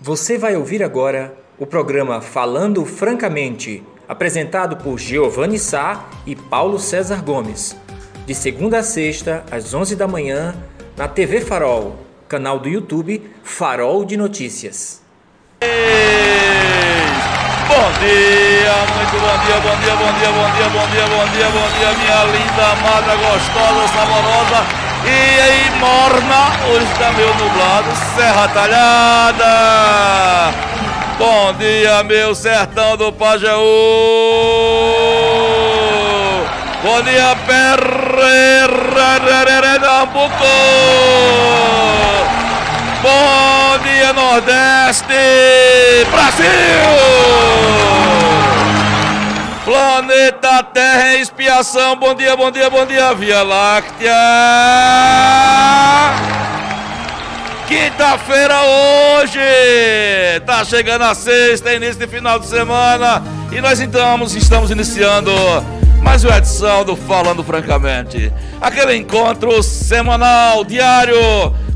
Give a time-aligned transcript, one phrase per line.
[0.00, 7.24] Você vai ouvir agora o programa Falando Francamente, apresentado por Giovanni Sá e Paulo César
[7.24, 7.74] Gomes.
[8.26, 10.54] De segunda a sexta, às 11 da manhã,
[10.98, 11.96] na TV Farol,
[12.28, 15.00] canal do YouTube Farol de Notícias.
[17.66, 21.48] Bom dia, muito bom dia, bom dia, bom dia, bom dia, bom dia, bom dia,
[21.48, 28.48] bom dia, minha linda, amada, gostosa, saborosa e aí morna, hoje está meio nublado, Serra
[28.48, 29.46] Talhada.
[31.18, 33.56] Bom dia, meu sertão do Pajeú.
[36.82, 37.36] Bom dia,
[39.86, 40.44] Pernambuco.
[43.02, 45.14] Bom dia, Nordeste!
[46.10, 46.46] Brasil!
[49.66, 51.96] Planeta Terra em expiação.
[51.96, 54.14] Bom dia, bom dia, bom dia, Via Láctea!
[57.66, 59.40] Quinta-feira hoje!
[60.46, 63.20] Tá chegando a sexta, início de final de semana.
[63.50, 65.32] E nós então estamos iniciando
[66.00, 68.32] mais uma edição do Falando Francamente.
[68.60, 71.16] Aquele encontro semanal, diário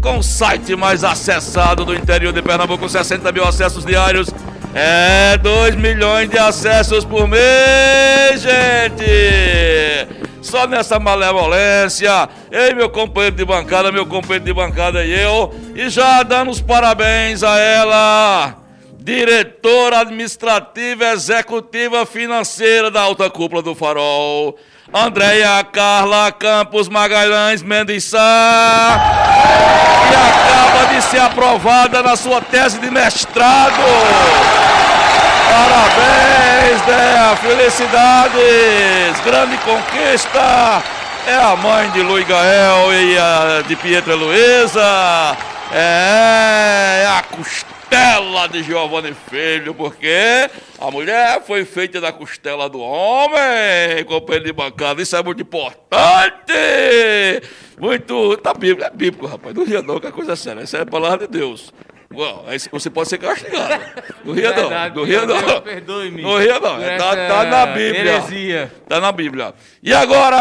[0.00, 4.28] com o site mais acessado do interior de Pernambuco, 60 mil acessos diários.
[4.74, 10.20] É 2 milhões de acessos por mês, gente!
[10.40, 15.90] Só nessa malevolência, ei meu companheiro de bancada, meu companheiro de bancada e eu, e
[15.90, 18.56] já dando os parabéns a ela,
[18.98, 24.56] diretora administrativa executiva financeira da alta cúpula do Farol.
[24.92, 28.98] Andréia Carla Campos Magalhães Mendes Sá,
[30.08, 33.80] que acaba de ser aprovada na sua tese de mestrado.
[35.48, 40.82] Parabéns, Dea, felicidades, grande conquista.
[41.24, 45.36] É a mãe de Luiz Gael e a de Pietra Luiza.
[45.72, 52.70] É, é a costura costela de Giovanni Filho, porque a mulher foi feita da costela
[52.70, 55.02] do homem, companheiro de bancada.
[55.02, 56.52] Isso é muito importante.
[57.78, 58.36] Muito.
[58.36, 59.54] Tá bíblico, é bíblico, rapaz.
[59.54, 60.62] Não ria não, que é coisa séria.
[60.62, 61.72] Isso é a palavra de Deus.
[62.12, 63.84] Bom, você pode ser castigado.
[64.24, 64.68] Não ria não.
[64.96, 65.60] Não ria não.
[65.60, 66.22] Perdoe-me.
[66.22, 66.80] Não ria não.
[66.98, 68.14] Tá, tá na Bíblia.
[68.14, 68.72] Heresia.
[68.88, 69.54] Tá na Bíblia.
[69.80, 70.36] E agora,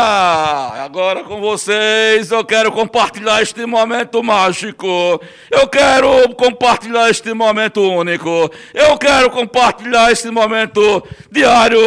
[0.84, 5.22] agora com vocês, eu quero compartilhar este momento mágico.
[5.52, 8.50] Eu quero compartilhar este momento único.
[8.74, 11.80] Eu quero compartilhar este momento diário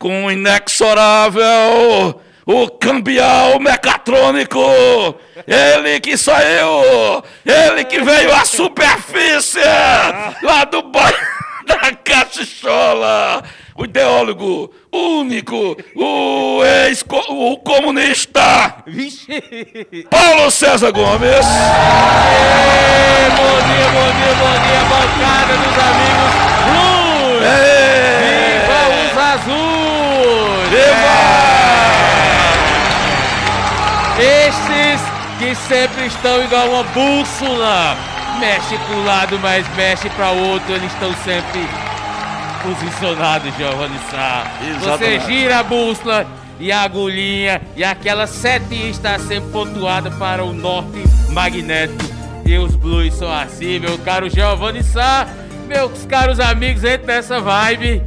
[0.00, 5.16] com o inexorável o cambial mecatrônico,
[5.48, 9.58] ele que saiu, ele que veio à superfície
[10.42, 11.18] lá do bairro
[11.66, 13.42] da Cachichola,
[13.74, 20.06] o ideólogo único, o ex o comunista, Vixe!
[20.08, 21.28] Paulo César Gomes.
[21.28, 21.40] Ê,
[23.30, 26.32] bom dia, bom dia, bom dia, bancada dos amigos
[26.70, 27.42] Blues!
[28.62, 30.70] Viva os azuis!
[30.70, 31.85] Viva!
[34.18, 35.02] Estes
[35.38, 37.96] que sempre estão igual uma bússola.
[38.40, 40.72] Mexe para um lado, mas mexe para outro.
[40.72, 41.68] Eles estão sempre
[42.62, 44.44] posicionados, Giovanni Sá.
[44.58, 45.26] Você Exatamente.
[45.26, 46.26] gira a bússola
[46.58, 52.04] e a agulhinha e aquela setinha está sempre pontuada para o norte magnético.
[52.44, 55.26] E os blues são assim, meu caro Giovanni Sá.
[55.68, 58.02] Meus caros amigos, entre nessa vibe.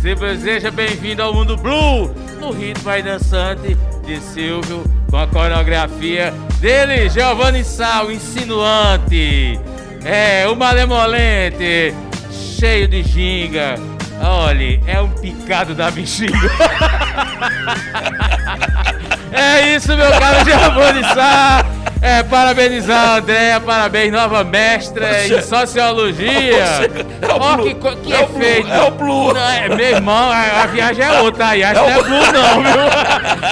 [0.00, 6.34] Sempre seja bem-vindo ao Mundo Blue, no ritmo mais dançante de Silvio, com a coreografia
[6.58, 9.60] dele, Giovanni Sal, insinuante.
[10.04, 11.94] É, o malemolente,
[12.32, 13.76] cheio de ginga.
[14.20, 16.36] Olhe, é um picado da bexiga.
[19.34, 21.64] é isso, meu caro Giovanni Sá.
[22.02, 26.30] É, parabenizar a Andréia, parabéns, nova mestra em sociologia.
[26.30, 26.88] É
[27.30, 28.68] Ó, que, que é efeito.
[28.70, 29.32] é o Blue.
[29.32, 31.64] Não, é, meu irmão, a, a viagem é outra aí.
[31.64, 32.82] Acho que não é blue, não, viu?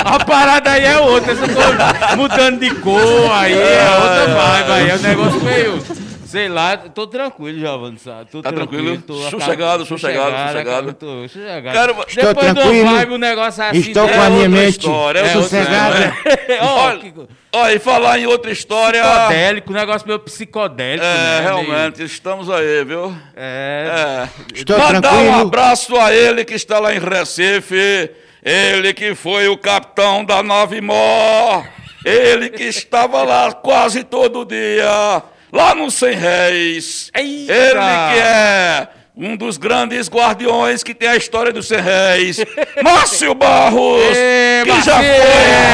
[0.05, 1.35] A parada aí é outra.
[1.35, 4.91] Você tô mudando de cor aí, é outra vibe aí.
[4.91, 6.02] É um negócio meio.
[6.33, 8.31] Sei lá, tô tranquilo, Giovanni, sabe?
[8.31, 8.97] Tô Tá tranquilo?
[9.03, 10.93] Tô, Sossegado, sossegado, sossegado.
[10.95, 11.79] Tô sossegado.
[11.79, 12.91] Quero- Estou Depois tranquilo.
[12.91, 13.79] vibe, um negócio assim.
[13.81, 16.59] Estou com a minha outra mente história, é.
[16.63, 17.13] Ó, Olha,
[17.55, 19.03] olha, e falar em outra história.
[19.03, 21.41] psicodélico, um negócio meio psicodélico, É, né?
[21.43, 23.09] realmente, estamos aí, viu?
[23.09, 24.27] Meio- É.
[24.55, 24.59] É.
[24.59, 25.35] Estou Mandar um tranquilo.
[25.43, 28.11] abraço a ele que está lá em Recife,
[28.43, 31.63] ele que foi o capitão da nave Mó,
[32.05, 35.23] ele que estava lá quase todo dia,
[35.53, 37.11] lá no Cem Réis.
[37.15, 37.53] Eita!
[37.53, 42.39] Ele que é um dos grandes guardiões que tem a história dos Cem Réis,
[42.83, 45.05] Márcio Barros, Ê, que já foi,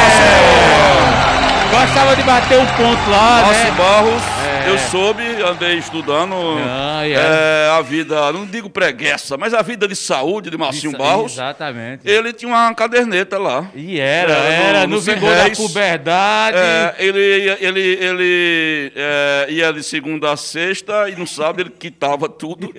[0.00, 0.98] Márcio.
[1.70, 3.70] Gostava de bater um ponto lá, Márcio né?
[3.78, 4.22] Barros,
[4.68, 6.34] Eu soube, andei estudando
[6.66, 7.12] Ah, é.
[7.12, 11.32] é, a vida, não digo preguiça, mas a vida de saúde de Marcinho Isso- Barros.
[11.32, 12.08] Exatamente.
[12.08, 13.70] Ele tinha uma caderneta lá.
[13.74, 16.56] E era, É, era no no, vigor da puberdade.
[16.58, 21.70] É, ele ia- ele, ele é, ia de segunda a sexta e no sábado ele
[21.70, 22.74] quitava tudo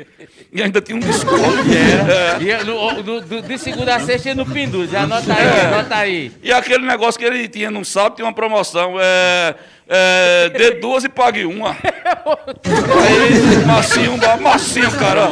[0.53, 1.39] e ainda tinha um desconto.
[2.09, 2.41] É.
[2.41, 4.87] E no, no- do- de segunda a sexta ia no pendura.
[4.87, 6.31] Já anota aí, anota aí.
[6.43, 8.95] E aquele negócio que ele tinha no sábado tinha uma promoção.
[8.99, 9.55] É,
[9.89, 11.71] é, dê duas e pague uma.
[11.71, 15.27] Aí, massinho, massinho, cara.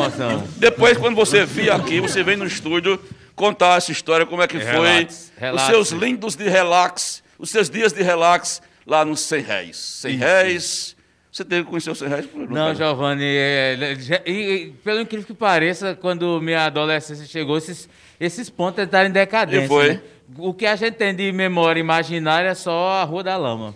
[0.58, 3.00] Depois, quando você vir aqui, você vem no estúdio
[3.36, 4.72] contar essa história, como é que foi.
[4.72, 5.62] Relax, relax.
[5.64, 9.78] Os seus lindos de relax, os seus dias de relax lá nos 100 réis.
[9.78, 10.24] 100 Isso.
[10.24, 10.98] réis.
[11.32, 12.28] Você teve que conhecer os 100 réis?
[12.50, 17.88] Não, Giovanni, é, já- e, e, pelo incrível que pareça, quando minha adolescência chegou, esses,
[18.20, 19.66] esses pontos entraram em decadência.
[19.66, 19.94] E foi?
[19.94, 20.02] né?
[20.36, 23.76] O que a gente tem de memória imaginária é só a Rua da Lama.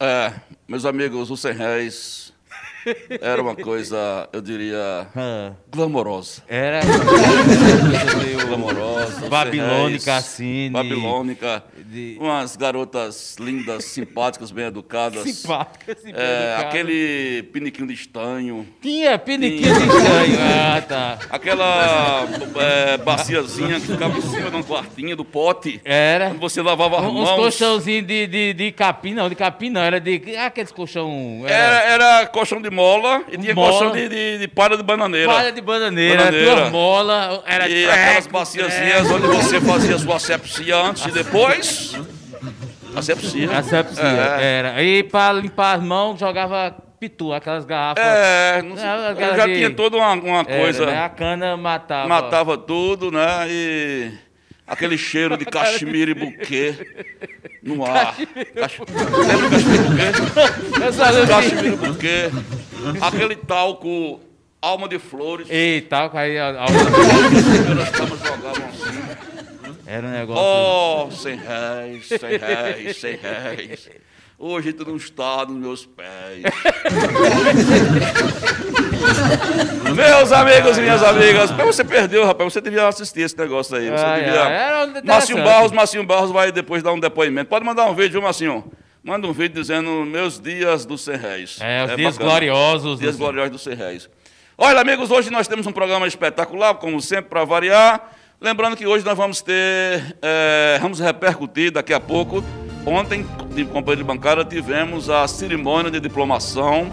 [0.00, 0.32] É,
[0.68, 2.32] meus amigos, os 100 réis
[3.20, 6.42] era uma coisa, eu diria, Ah, glamourosa.
[6.48, 9.24] Era coisa meio Glamourosa.
[9.24, 10.70] os babilônica, 100 réis, assim.
[10.72, 11.64] Babilônica.
[11.90, 15.22] De- Umas garotas lindas, simpáticas, bem educadas.
[15.22, 16.68] Simpática, assim, É, educada.
[16.68, 18.66] aquele piniquinho de estanho.
[18.80, 20.38] Tinha piniquinho de estranho.
[20.40, 21.18] Ah, tá.
[21.30, 22.26] Aquela
[22.56, 25.80] é, baciazinha que ficava em cima de um quartinho do pote.
[25.84, 26.28] Era.
[26.28, 27.30] Quando você lavava as Uns mãos.
[27.36, 30.22] colchãozinhos de, de, de capim, não, de capim não, era de.
[30.36, 31.42] ah, Aqueles colchão.
[31.46, 33.70] Era, era colchão de mola e tinha Mola.
[33.70, 35.32] colchão de, de, de palha de bananeira.
[35.32, 36.54] palha de bananeira, Bananeira.
[36.56, 39.14] duas molas, era E treco, aquelas baciazinhas treco.
[39.14, 41.77] onde você fazia sua asepsia antes e depois.
[42.96, 43.58] Asepsia.
[43.58, 44.02] Asepsia,
[44.40, 44.58] É.
[44.58, 44.82] era.
[44.82, 48.02] E pra limpar as mãos, jogava pitu, aquelas garrafas.
[48.04, 50.86] É, não sei, Ah, eu aquela já de- tinha toda uma, uma Era, coisa.
[50.86, 51.04] né?
[51.04, 52.08] A cana matava.
[52.08, 53.46] matava tudo, né?
[53.48, 54.10] E
[54.66, 56.74] aquele cheiro de cachemira e buquê
[57.62, 58.14] no ar.
[58.54, 58.78] Cach...
[58.80, 61.26] Lembra cachemira e buquê?
[61.28, 62.30] Cachemira e buquê.
[63.00, 64.20] Aquele talco
[64.60, 65.46] alma de flores.
[65.50, 68.67] Eita, aí a- a- As camas jogavam.
[69.88, 70.42] Era um negócio.
[70.44, 73.88] Oh, cem réis, cem réis, cem réis.
[74.38, 76.42] Hoje tu não está nos meus pés.
[79.94, 82.52] Meus amigos e minhas amigas, mas você perdeu, rapaz.
[82.52, 83.88] Você devia assistir esse negócio aí.
[83.90, 84.42] Você Ai, devia.
[84.42, 85.06] ai, interessante.
[85.06, 87.48] Marcinho Barros, Marcinho Barros vai depois dar um depoimento.
[87.48, 88.70] Pode mandar um vídeo, viu, Marcinho?
[89.02, 91.58] Manda um vídeo dizendo meus dias dos 100 réis.
[91.60, 92.30] É, os dias bacana.
[92.30, 92.98] gloriosos.
[93.00, 94.10] Dias do- gloriosos dos 100 réis.
[94.56, 98.12] Olha, amigos, hoje nós temos um programa espetacular, como sempre, para variar.
[98.40, 102.44] Lembrando que hoje nós vamos ter, eh, vamos repercutir daqui a pouco.
[102.86, 106.88] Ontem, de companhia de bancada, tivemos a cerimônia de diplomação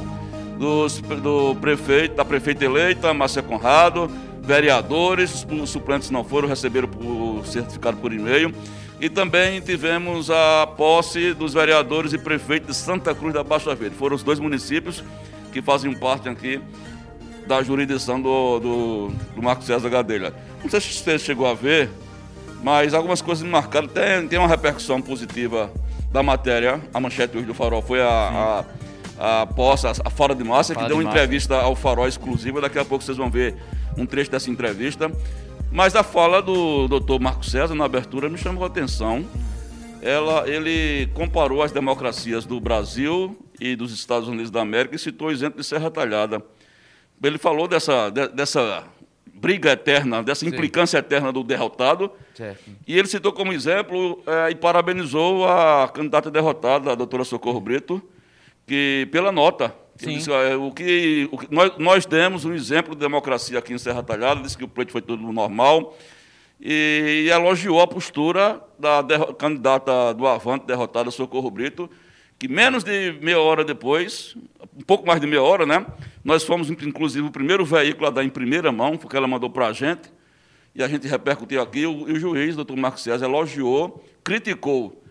[0.57, 4.09] dos, do prefeito, da prefeita eleita, Márcia Conrado,
[4.41, 8.51] vereadores, os suplentes não foram, receberam o certificado por e-mail.
[8.99, 13.95] E também tivemos a posse dos vereadores e prefeitos de Santa Cruz da Baixa Verde.
[13.95, 15.03] Foram os dois municípios
[15.53, 16.59] que fazem parte aqui
[17.47, 20.33] da jurisdição do, do, do Marco César Gadelha.
[20.63, 21.89] Não sei se você chegou a ver,
[22.63, 23.87] mas algumas coisas me marcaram.
[23.87, 25.71] Tem, tem uma repercussão positiva
[26.11, 26.81] da matéria.
[26.93, 28.65] A manchete hoje do Farol foi a,
[29.19, 31.23] a, a posse, a, Fora de Márcia, que Fora deu de uma Márcia.
[31.23, 32.61] entrevista ao Farol exclusiva.
[32.61, 33.55] Daqui a pouco vocês vão ver
[33.97, 35.11] um trecho dessa entrevista.
[35.71, 39.25] Mas a fala do doutor Marco César na abertura me chamou a atenção.
[40.01, 45.27] Ela, ele comparou as democracias do Brasil e dos Estados Unidos da América e citou
[45.27, 46.41] o exemplo de Serra Talhada.
[47.23, 48.83] Ele falou dessa, de- dessa
[49.33, 52.11] briga eterna, dessa implicância eterna do derrotado.
[52.33, 52.63] Certo.
[52.87, 58.01] E ele citou como exemplo eh, e parabenizou a candidata derrotada, a doutora Socorro Brito,
[58.67, 59.73] que pela nota.
[60.17, 63.77] Disse, "Ah, o que, o que- nós, nós demos um exemplo de democracia aqui em
[63.77, 65.95] Serra Talhada, disse que o pleito foi tudo normal.
[66.59, 71.89] E, e elogiou a postura da derro- candidata do Avante, derrotada Socorro Brito,
[72.37, 74.35] que menos de meia hora depois,
[74.77, 75.85] um pouco mais de meia hora, né?
[76.23, 79.67] Nós fomos, inclusive, o primeiro veículo a dar em primeira mão, porque ela mandou para
[79.67, 80.11] a gente,
[80.73, 85.01] e a gente repercutiu aqui, o, e o juiz, doutor Marcos César, elogiou, criticou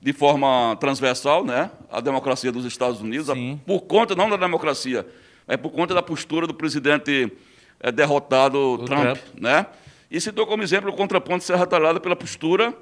[0.00, 3.34] de forma transversal né, a democracia dos Estados Unidos, a-
[3.66, 5.06] por conta não da democracia,
[5.48, 7.32] é por conta da postura do presidente
[7.80, 9.18] eh, derrotado Trump, Trump.
[9.40, 9.66] né?
[10.10, 12.72] E citou como exemplo o contraponto de Serra Talhada pela postura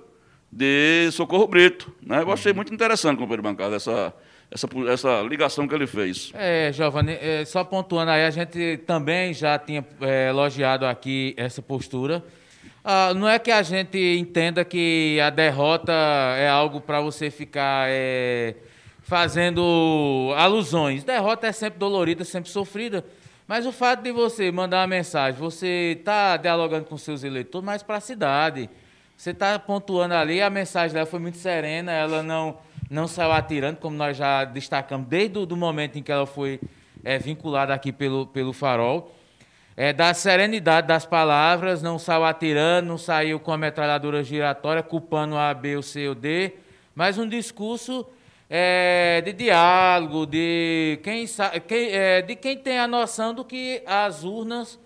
[0.50, 1.92] de Socorro Brito.
[2.02, 2.22] Né?
[2.22, 4.14] Eu achei muito interessante, companheiro bancada, essa,
[4.50, 6.32] essa, essa ligação que ele fez.
[6.34, 11.60] É, Giovanni, é, só pontuando aí, a gente também já tinha é, elogiado aqui essa
[11.60, 12.24] postura.
[12.84, 15.92] Ah, não é que a gente entenda que a derrota
[16.38, 18.54] é algo para você ficar é,
[19.02, 21.04] fazendo alusões.
[21.04, 23.04] Derrota é sempre dolorida, sempre sofrida.
[23.46, 27.82] Mas o fato de você mandar uma mensagem, você está dialogando com seus eleitores, mas
[27.82, 28.70] para a cidade.
[29.18, 32.56] Você está pontuando ali, a mensagem dela foi muito serena, ela não
[32.88, 36.60] não saiu atirando, como nós já destacamos desde o momento em que ela foi
[37.02, 39.12] é, vinculada aqui pelo, pelo Farol.
[39.76, 45.36] É, da serenidade das palavras, não saiu atirando, não saiu com a metralhadora giratória, culpando
[45.36, 46.52] a B, o C ou D,
[46.94, 48.06] mas um discurso
[48.48, 51.26] é, de diálogo, de quem,
[51.66, 54.78] quem, é, de quem tem a noção do que as urnas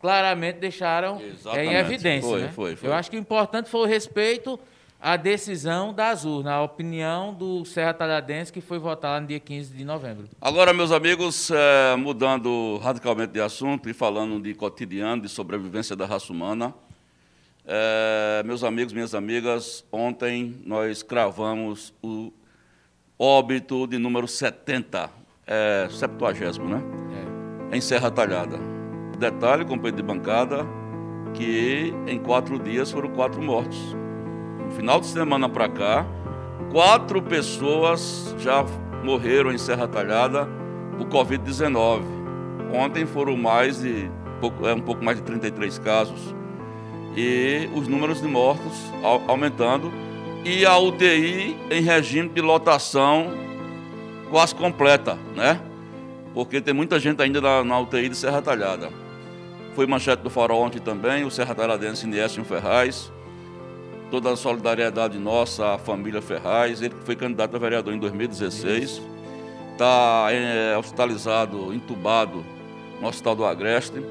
[0.00, 1.20] claramente deixaram
[1.56, 2.28] em evidência.
[2.28, 2.48] Foi, né?
[2.48, 2.88] foi, foi.
[2.88, 4.58] Eu acho que o importante foi o respeito
[5.00, 9.74] à decisão das urnas, a opinião do Serra Talhadense que foi votada no dia 15
[9.74, 10.28] de novembro.
[10.40, 16.06] Agora, meus amigos, é, mudando radicalmente de assunto e falando de cotidiano, de sobrevivência da
[16.06, 16.74] raça humana,
[17.66, 22.32] é, meus amigos, minhas amigas, ontem nós cravamos o
[23.18, 25.10] óbito de número 70,
[25.46, 26.82] é, 70, né?
[27.70, 27.76] É.
[27.76, 28.79] Em Serra Talhada.
[29.20, 30.66] Detalhe, companheiro de bancada,
[31.34, 33.94] que em quatro dias foram quatro mortos.
[34.64, 36.06] No final de semana para cá,
[36.72, 38.64] quatro pessoas já
[39.04, 40.48] morreram em Serra Talhada
[40.96, 42.02] por Covid-19.
[42.72, 44.10] Ontem foram mais de
[44.66, 46.34] é, um pouco mais de 33 casos
[47.14, 48.90] e os números de mortos
[49.28, 49.92] aumentando
[50.46, 53.34] e a UTI em regime de lotação
[54.30, 55.60] quase completa, né?
[56.32, 58.99] Porque tem muita gente ainda na, na UTI de Serra Talhada.
[59.80, 63.10] Foi manchete do Farol ontem também, o Serra Talhadense Niécio Ferraz.
[64.10, 69.00] Toda a solidariedade nossa à família Ferraz, ele foi candidato a vereador em 2016.
[69.72, 72.44] Está é, hospitalizado, entubado
[73.00, 74.02] no Hospital do Agreste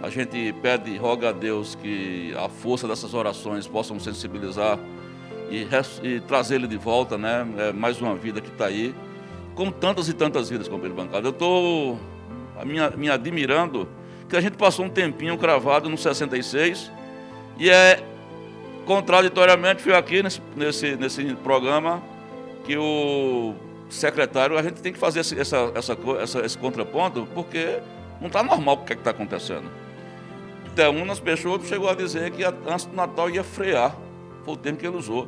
[0.00, 4.78] a gente pede roga a Deus que a força dessas orações possam sensibilizar
[5.50, 5.66] e,
[6.04, 7.44] e trazer ele de volta, né?
[7.58, 8.94] É mais uma vida que está aí,
[9.56, 11.26] como tantas e tantas vidas, companheiro bancada.
[11.26, 11.98] Eu estou
[12.64, 13.97] me, me admirando
[14.28, 16.90] que a gente passou um tempinho cravado no 66
[17.58, 18.02] e é
[18.84, 22.02] contraditoriamente fui aqui nesse, nesse, nesse programa
[22.64, 23.54] que o
[23.88, 27.80] secretário, a gente tem que fazer esse, essa, essa, essa, esse contraponto, porque
[28.20, 29.70] não está normal o que é está acontecendo.
[30.94, 33.96] Unas Peixoto chegou a dizer que antes do Natal ia frear,
[34.44, 35.26] foi o termo que ele usou.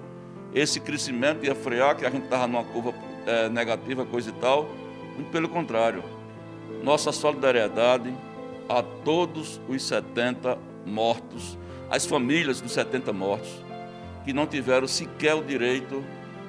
[0.55, 2.95] Esse crescimento ia frear, que a gente estava numa curva
[3.27, 4.69] é, negativa, coisa e tal.
[5.17, 6.05] Muito pelo contrário.
[6.85, 8.15] Nossa solidariedade
[8.71, 11.59] a todos os 70 mortos,
[11.91, 13.51] as famílias dos 70 mortos,
[14.25, 16.05] que não tiveram sequer o direito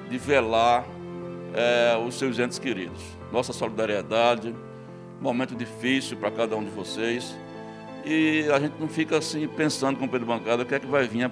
[0.08, 0.86] de velar
[1.52, 3.02] é, os seus entes queridos.
[3.32, 4.54] Nossa solidariedade,
[5.20, 7.36] momento difícil para cada um de vocês.
[8.04, 10.86] E a gente não fica assim pensando com o Pedro Bancada o que é que
[10.86, 11.28] vai vir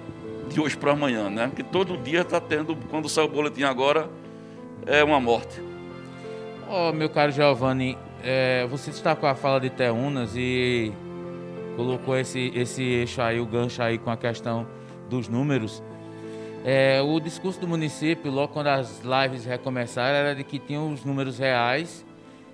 [0.49, 1.47] de hoje para amanhã, né?
[1.47, 4.09] Porque todo dia está tendo, quando sai o boletim agora,
[4.85, 5.61] é uma morte.
[6.69, 10.91] Oh, meu caro Giovanni, é, você destacou a fala de Teunas e
[11.75, 14.67] colocou esse, esse eixo aí, o gancho aí com a questão
[15.09, 15.83] dos números.
[16.63, 21.03] É, o discurso do município, logo quando as lives recomeçaram, era de que tinham os
[21.03, 22.05] números reais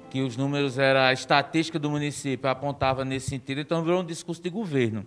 [0.09, 4.41] que os números era a estatística do município apontava nesse sentido, então virou um discurso
[4.41, 5.05] de governo.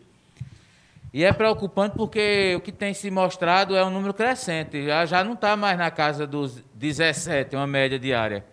[1.12, 4.84] E é preocupante porque o que tem se mostrado é um número crescente.
[4.84, 8.44] Já, já não está mais na casa dos 17, uma média diária.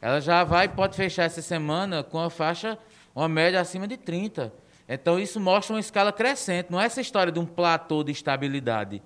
[0.00, 2.78] Ela já vai, pode fechar essa semana com a faixa,
[3.14, 4.52] uma média acima de 30.
[4.88, 6.68] Então isso mostra uma escala crescente.
[6.70, 9.02] Não é essa história de um platô de estabilidade.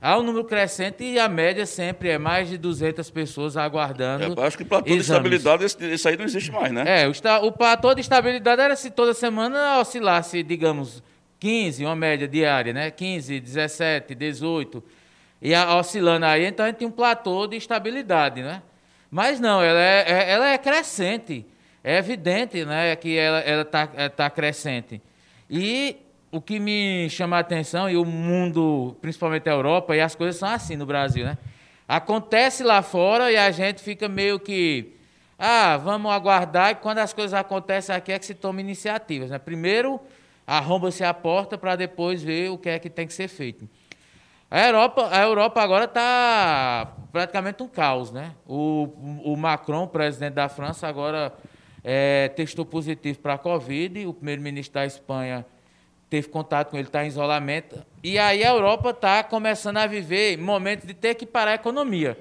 [0.00, 4.40] Há um número crescente e a média sempre é mais de 200 pessoas aguardando.
[4.40, 5.06] É, acho que platô exames.
[5.06, 7.02] de estabilidade, esse, esse, aí não existe mais, né?
[7.02, 7.12] É, o,
[7.46, 11.02] o platô de estabilidade era se toda semana oscilasse, digamos,
[11.40, 12.90] 15, uma média diária, né?
[12.90, 14.82] 15, 17, 18.
[15.42, 18.62] E a, oscilando aí, então a gente tem um platô de estabilidade, né?
[19.10, 21.44] Mas não, ela é, é ela é crescente.
[21.82, 25.00] É evidente né, que ela está ela tá crescente.
[25.48, 25.96] E
[26.30, 30.36] o que me chama a atenção, e o mundo, principalmente a Europa, e as coisas
[30.36, 31.36] são assim no Brasil, né?
[31.88, 34.94] Acontece lá fora e a gente fica meio que.
[35.36, 39.30] Ah, vamos aguardar, e quando as coisas acontecem aqui é que se toma iniciativas.
[39.30, 39.38] Né?
[39.38, 39.98] Primeiro,
[40.46, 43.68] arromba-se a porta para depois ver o que é que tem que ser feito.
[44.50, 48.10] A Europa, a Europa agora está praticamente um caos.
[48.10, 48.32] Né?
[48.46, 48.88] O,
[49.24, 51.32] o Macron, presidente da França, agora
[51.84, 54.06] é, testou positivo para a Covid.
[54.06, 55.46] O primeiro-ministro da Espanha
[56.10, 57.80] teve contato com ele, está em isolamento.
[58.02, 62.18] E aí a Europa está começando a viver momentos de ter que parar a economia.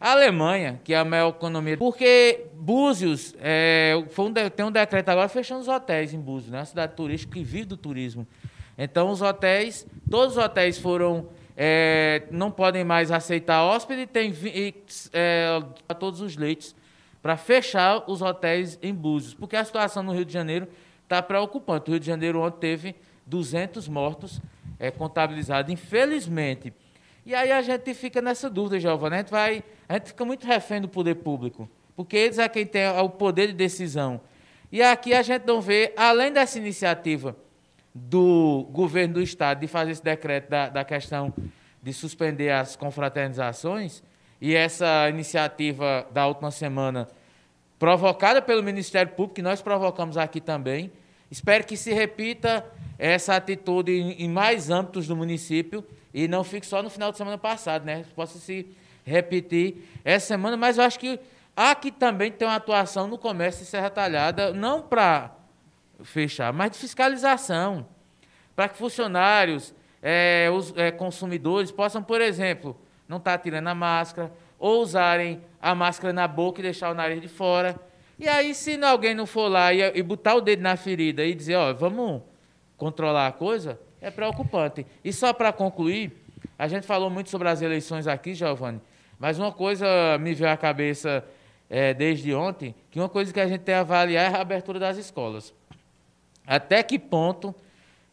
[0.00, 5.28] A Alemanha, que é a maior economia, porque Búzios, é, um, tem um decreto agora
[5.28, 6.58] fechando os hotéis em Búzios, né?
[6.58, 8.26] uma cidade turística que vive do turismo.
[8.78, 14.32] Então os hotéis, todos os hotéis foram, é, não podem mais aceitar hóspede, tem
[15.12, 15.62] é,
[15.98, 16.76] todos os leitos
[17.22, 20.68] para fechar os hotéis em Búzios, porque a situação no Rio de Janeiro
[21.02, 21.88] está preocupante.
[21.88, 22.94] O Rio de Janeiro ontem teve
[23.24, 24.40] 200 mortos
[24.78, 26.72] é, contabilizados, infelizmente.
[27.24, 29.16] E aí a gente fica nessa dúvida, Giovanni.
[29.16, 32.66] A gente vai a gente fica muito refém do poder público, porque eles é quem
[32.66, 34.20] tem o poder de decisão.
[34.70, 37.36] E aqui a gente não vê, além dessa iniciativa
[37.96, 41.32] do governo do Estado de fazer esse decreto da, da questão
[41.82, 44.02] de suspender as confraternizações,
[44.40, 47.08] e essa iniciativa da última semana,
[47.78, 50.92] provocada pelo Ministério Público, que nós provocamos aqui também,
[51.30, 52.64] espero que se repita
[52.98, 57.38] essa atitude em, mais âmbitos do município e não fique só no final de semana
[57.38, 58.04] passado, né?
[58.14, 58.66] Possa se
[59.04, 61.18] repetir essa semana, mas eu acho que
[61.54, 65.35] aqui também tem uma atuação no comércio de Serra Talhada, não para
[66.02, 67.86] fechar, mas de fiscalização,
[68.54, 72.76] para que funcionários, é, os é, consumidores possam, por exemplo,
[73.08, 76.94] não estar tá tirando a máscara, ou usarem a máscara na boca e deixar o
[76.94, 77.78] nariz de fora.
[78.18, 81.34] E aí, se alguém não for lá e, e botar o dedo na ferida e
[81.34, 82.22] dizer, ó, vamos
[82.76, 84.86] controlar a coisa, é preocupante.
[85.04, 86.12] E só para concluir,
[86.58, 88.80] a gente falou muito sobre as eleições aqui, Giovanni,
[89.18, 89.86] mas uma coisa
[90.18, 91.24] me veio à cabeça
[91.68, 94.78] é, desde ontem, que uma coisa que a gente tem a avaliar é a abertura
[94.78, 95.52] das escolas.
[96.46, 97.54] Até que ponto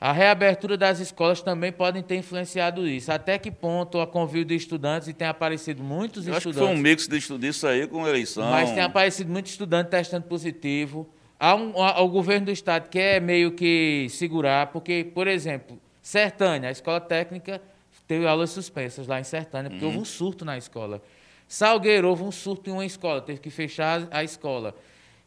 [0.03, 3.09] a reabertura das escolas também podem ter influenciado isso.
[3.09, 6.61] Até que ponto a convívio de estudantes, e tem aparecido muitos Eu estudantes.
[6.61, 8.51] Acho que foi um mix de estudantes aí com eleição.
[8.51, 11.07] Mas tem aparecido muitos estudantes testando positivo.
[11.39, 16.71] Há um, o governo do estado quer meio que segurar, porque, por exemplo, Sertânia, a
[16.73, 17.61] escola técnica,
[18.05, 19.91] teve aulas suspensas lá em Sertânia, porque uhum.
[19.91, 21.01] houve um surto na escola.
[21.47, 24.75] Salgueiro, houve um surto em uma escola, teve que fechar a escola.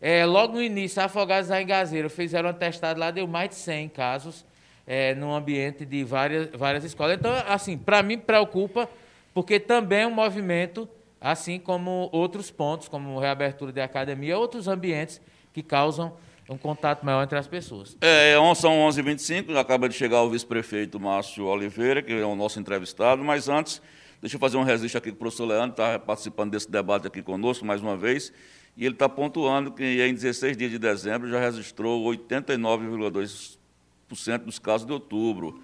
[0.09, 3.89] É, logo no início, Afogados da Engazeira fizeram um testado lá, deu mais de 100
[3.89, 4.47] casos
[4.87, 7.19] é, no ambiente de várias, várias escolas.
[7.19, 8.89] Então, assim, para mim preocupa,
[9.35, 10.89] porque também é um movimento,
[11.21, 15.21] assim como outros pontos, como reabertura de academia, outros ambientes
[15.53, 16.17] que causam
[16.49, 17.97] um contato maior entre as pessoas.
[18.01, 23.25] É, são 11h25, acaba de chegar o vice-prefeito Márcio Oliveira, que é o nosso entrevistado,
[23.25, 23.83] mas antes,
[24.21, 27.23] deixa eu fazer um registro aqui com o professor Leandro, está participando desse debate aqui
[27.23, 28.33] conosco mais uma vez,
[28.77, 33.59] e ele está pontuando que em 16 dias de dezembro já registrou 89,2%
[34.45, 35.63] dos casos de outubro,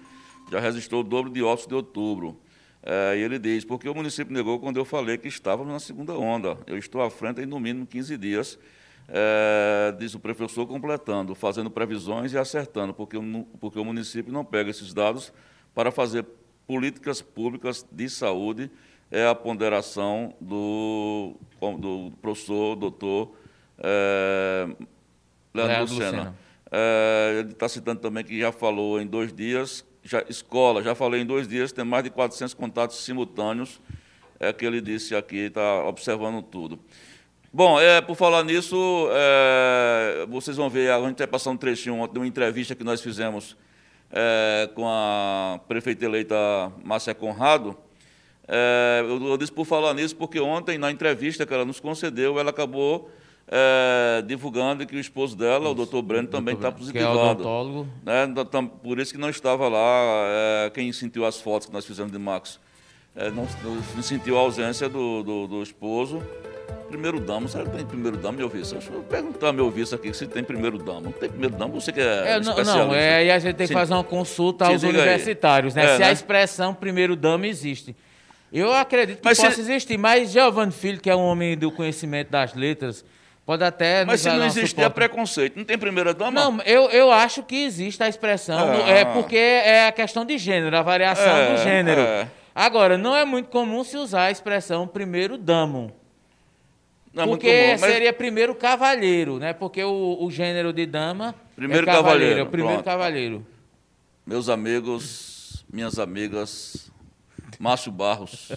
[0.51, 2.39] já registrou o dobro de óbitos de outubro.
[2.81, 6.17] É, e ele diz, porque o município negou quando eu falei que estávamos na segunda
[6.17, 6.57] onda.
[6.67, 8.59] Eu estou à frente em no mínimo 15 dias
[9.07, 13.17] é, diz o professor completando, fazendo previsões e acertando, porque,
[13.59, 15.33] porque o município não pega esses dados
[15.73, 16.25] para fazer
[16.65, 18.71] políticas públicas de saúde,
[19.13, 21.35] é a ponderação do,
[21.77, 23.35] do professor, doutor
[23.77, 24.65] é,
[25.53, 26.11] Leandro, Leandro Lucena.
[26.11, 26.35] Lucena.
[26.71, 31.21] É, ele está citando também que já falou em dois dias, já, escola, já falei
[31.21, 33.79] em dois dias, tem mais de 400 contatos simultâneos,
[34.39, 36.79] é que ele disse aqui, está observando tudo.
[37.53, 42.07] Bom, é, por falar nisso, é, vocês vão ver, a gente vai passar um trechinho
[42.07, 43.55] de uma entrevista que nós fizemos
[44.11, 46.35] é, com a prefeita eleita
[46.83, 47.77] Márcia Conrado.
[48.47, 52.39] É, eu, eu, disse por falar nisso porque ontem, na entrevista que ela nos concedeu,
[52.39, 53.09] ela acabou
[53.47, 57.43] é, divulgando que o esposo dela, isso, o doutor Breno, também está positivado.
[57.43, 58.25] Que é.
[58.25, 60.01] Né, então, por isso que não estava lá,
[60.65, 62.59] é, quem sentiu as fotos que nós fizemos de Max,
[63.33, 63.47] não,
[63.95, 66.21] não sentiu a ausência do, do, do esposo
[66.93, 67.47] primeiro damo.
[67.47, 68.73] Será que tem primeiro damo, meu vice?
[68.73, 71.01] Deixa eu perguntar meu vice aqui se tem primeiro damo.
[71.01, 73.67] Não tem primeiro damo, você que é, é Não, não é, aí a gente tem
[73.67, 75.83] que fazer uma consulta aos universitários, né?
[75.85, 76.05] É, se né?
[76.07, 77.95] a expressão primeiro damo existe.
[78.53, 79.61] Eu acredito que mas possa se...
[79.61, 83.03] existir, mas Giovanni Filho, que é um homem do conhecimento das letras,
[83.43, 84.05] pode até...
[84.05, 85.57] Mas se não existe, é preconceito.
[85.57, 86.31] Não tem primeira dama?
[86.31, 88.89] Não, eu, eu acho que existe a expressão, ah.
[88.89, 92.01] é porque é a questão de gênero, a variação é, do gênero.
[92.01, 92.27] É.
[92.53, 95.91] Agora, não é muito comum se usar a expressão primeiro damo.
[97.11, 97.91] Não, Porque bom, mas...
[97.91, 99.53] seria primeiro cavalheiro, né?
[99.53, 102.39] Porque o, o gênero de dama primeiro é cavalheiro.
[102.39, 103.45] É o primeiro cavalheiro.
[104.25, 106.91] Meus amigos, minhas amigas,
[107.59, 108.51] Márcio Barros,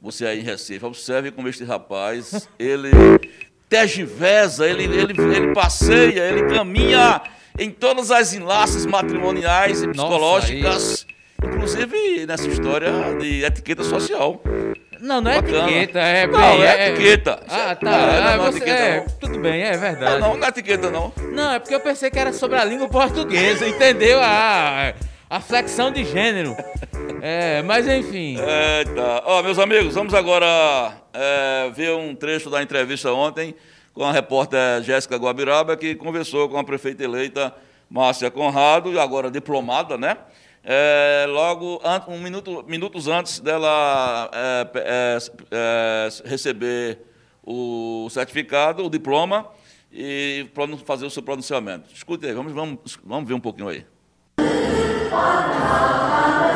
[0.00, 2.90] você aí em Recife, observe como este rapaz, ele
[3.68, 7.22] tergivesa, ele, ele, ele passeia, ele caminha
[7.58, 11.06] em todas as enlaces matrimoniais e psicológicas,
[11.42, 14.40] Nossa, inclusive nessa história de etiqueta social.
[15.00, 15.70] Não, não é Bacana.
[15.70, 15.98] etiqueta.
[15.98, 17.40] É, não, é, é etiqueta.
[17.48, 17.90] Ah, tá.
[17.90, 19.06] Não, é, ah, não, é você, etiqueta, é, não.
[19.20, 20.20] Tudo bem, é verdade.
[20.20, 21.12] Não, não, não é etiqueta, não.
[21.32, 24.18] Não, é porque eu pensei que era sobre a língua portuguesa, entendeu?
[24.22, 24.94] A,
[25.34, 26.56] a flexão de gênero.
[27.26, 28.36] É, mas enfim.
[28.38, 29.22] É, tá.
[29.24, 33.54] Ó, meus amigos, vamos agora é, ver um trecho da entrevista ontem
[33.94, 37.54] com a repórter Jéssica Guabiraba, que conversou com a prefeita eleita
[37.88, 40.18] Márcia Conrado, agora diplomada, né?
[40.64, 45.18] é, logo um minuto, minutos antes dela é, é,
[45.50, 46.98] é, receber
[47.42, 49.46] o certificado, o diploma,
[49.92, 50.46] e
[50.84, 51.92] fazer o seu pronunciamento.
[51.94, 53.84] Escute aí, vamos, vamos, vamos ver um pouquinho aí.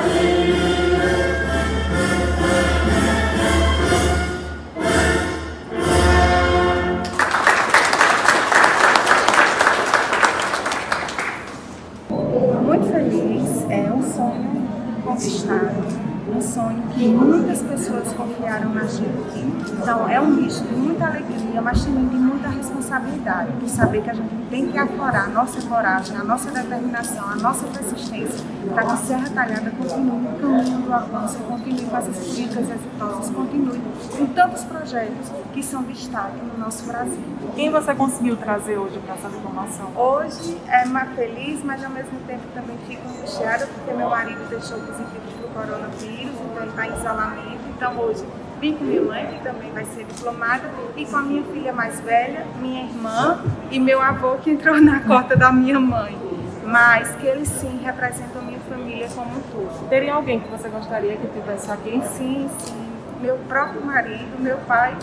[0.02, 0.47] Feliz,
[17.06, 19.38] muitas pessoas confiaram na gente.
[19.80, 24.10] Então é um misto de muita alegria, mas também de muita responsabilidade, de saber que
[24.10, 28.84] a gente tem que aflorar a nossa coragem, a nossa determinação, a nossa persistência para
[28.84, 33.80] que a Serra Talhada continue no caminho do avanço, continue com essas críticas exitosas, continue
[34.16, 37.22] com tantos projetos que são destaque no nosso Brasil.
[37.54, 39.90] Quem você conseguiu trazer hoje para essa diplomação?
[39.96, 44.78] Hoje é mais feliz, mas ao mesmo tempo também fico angustiada porque meu marido deixou
[44.78, 47.68] positivo para o coronavírus, então está em isolamento.
[47.76, 48.24] Então hoje
[48.60, 50.64] vim com minha mãe, que também vai ser diplomada,
[50.96, 55.00] e com a minha filha mais velha, minha irmã e meu avô que entrou na
[55.00, 56.16] cota da minha mãe.
[56.64, 59.88] Mas que eles sim representam minha família como um todo.
[59.88, 62.02] Teria alguém que você gostaria que tivesse aqui?
[62.08, 62.88] Sim, sim.
[63.22, 64.94] Meu próprio marido, meu pai,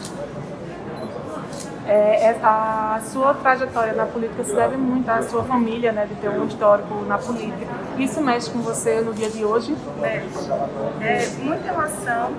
[1.87, 6.15] é, é, a sua trajetória na política se deve muito à sua família, né, de
[6.15, 7.71] ter um histórico na política.
[7.97, 9.75] Isso mexe com você no dia de hoje?
[9.99, 10.49] Mexe.
[11.01, 12.33] É, muita emoção,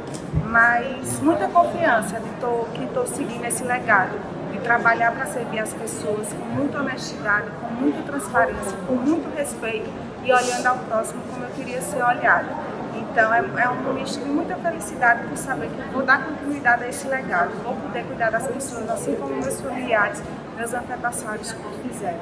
[0.44, 4.18] mas muita confiança de tô, que estou seguindo esse legado,
[4.52, 9.88] de trabalhar para servir as pessoas com muita honestidade, com muita transparência, com muito respeito
[10.24, 12.65] e olhando ao próximo como eu queria ser olhada.
[13.16, 16.88] Então é, é um misto de muita felicidade por saber que vou dar continuidade a
[16.88, 20.22] esse legado, vou poder cuidar das pessoas assim como meus familiares,
[20.54, 22.18] meus antepassados fizeram.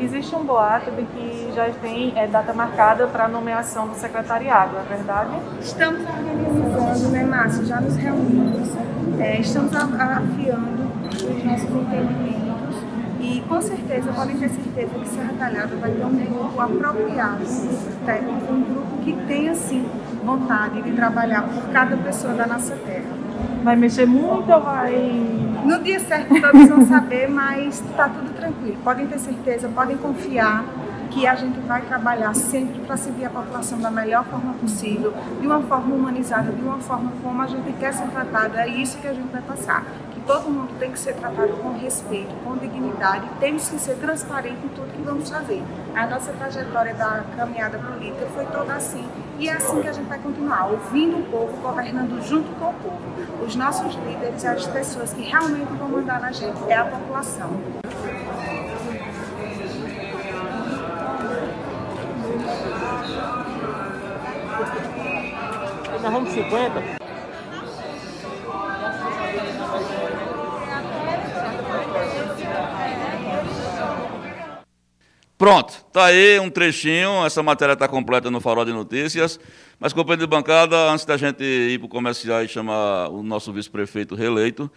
[0.00, 4.78] Existe um boato de que já tem é, data marcada para a nomeação do secretariado,
[4.78, 5.32] é verdade?
[5.60, 7.66] Estamos organizando, né, Márcio?
[7.66, 8.70] Já nos reunimos,
[9.20, 12.48] é, estamos afiando os nossos entendimentos
[13.20, 17.44] e com certeza, podem ter certeza que Serra Talhada vai ter um grupo apropriado,
[18.06, 19.86] técnico, um grupo que tenha, assim,
[20.24, 23.06] vontade de trabalhar por cada pessoa da nossa terra.
[23.62, 24.94] Vai mexer muito ou vai.
[25.64, 28.76] No dia certo todos vão saber, mas está tudo tranquilo.
[28.82, 30.64] Podem ter certeza, podem confiar
[31.10, 35.46] que a gente vai trabalhar sempre para servir a população da melhor forma possível, de
[35.46, 38.58] uma forma humanizada, de uma forma como a gente quer ser tratado.
[38.58, 39.84] É isso que a gente vai passar
[40.28, 44.68] todo mundo tem que ser tratado com respeito, com dignidade, temos que ser transparentes em
[44.68, 45.62] tudo que vamos fazer.
[45.96, 50.08] A nossa trajetória da caminhada política foi toda assim e é assim que a gente
[50.08, 53.44] vai continuar, ouvindo o povo, governando junto com o povo.
[53.46, 57.50] Os nossos líderes, as pessoas que realmente vão mandar na gente, é a população.
[66.02, 66.97] Nós vamos 50?
[75.38, 79.38] Pronto, tá aí um trechinho, essa matéria está completa no Farol de Notícias.
[79.78, 83.52] Mas, companheiro de bancada, antes da gente ir para o comercial e chamar o nosso
[83.52, 84.68] vice-prefeito reeleito,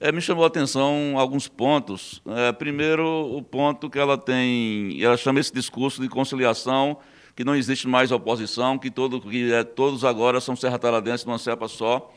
[0.00, 2.20] é, me chamou a atenção alguns pontos.
[2.26, 6.98] É, primeiro, o ponto que ela tem, ela chama esse discurso de conciliação,
[7.36, 11.68] que não existe mais oposição, que, todo, que é, todos agora são serrataradenses numa cepa
[11.68, 12.12] só.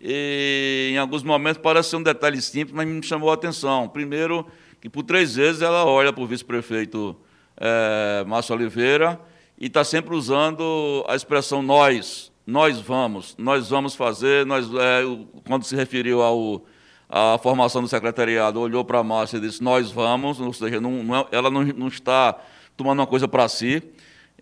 [0.00, 3.88] E, em alguns momentos parece ser um detalhe simples, mas me chamou a atenção.
[3.88, 4.46] Primeiro,
[4.80, 7.16] que por três vezes ela olha para o vice-prefeito
[7.60, 9.20] é, Márcio Oliveira,
[9.58, 15.02] e está sempre usando a expressão nós, nós vamos, nós vamos fazer, nós, é,
[15.46, 16.64] quando se referiu ao,
[17.08, 21.02] à formação do secretariado, olhou para a Márcia e disse, nós vamos, ou seja, não,
[21.04, 22.34] não, é, ela não, não está
[22.76, 23.82] tomando uma coisa para si,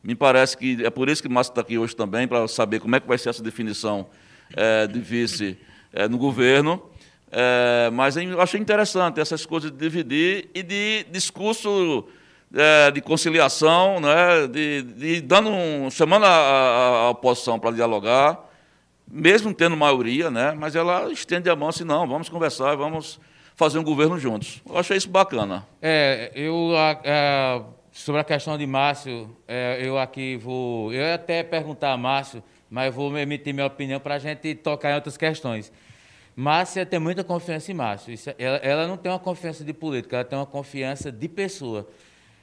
[0.02, 2.94] me parece que é por isso que Márcia está aqui hoje também, para saber como
[2.94, 4.06] é que vai ser essa definição
[4.56, 5.58] é, de vice
[5.92, 6.80] é, no governo.
[7.30, 12.06] É, mas eu achei interessante essas coisas de dividir e de discurso
[12.54, 18.38] é, de conciliação, né, de, de dando um, chamando a, a, a oposição para dialogar,
[19.10, 23.20] mesmo tendo maioria, né, mas ela estende a mão assim, não, vamos conversar, vamos
[23.54, 24.62] fazer um governo juntos.
[24.68, 25.66] Eu achei isso bacana.
[25.82, 26.72] É, eu
[27.04, 31.96] é, sobre a questão de Márcio, é, eu aqui vou, eu ia até perguntar a
[31.96, 35.72] Márcio, mas vou emitir minha opinião para a gente tocar em outras questões.
[36.36, 38.12] Márcia tem muita confiança em Márcio.
[38.12, 41.88] Isso, ela, ela não tem uma confiança de política, ela tem uma confiança de pessoa.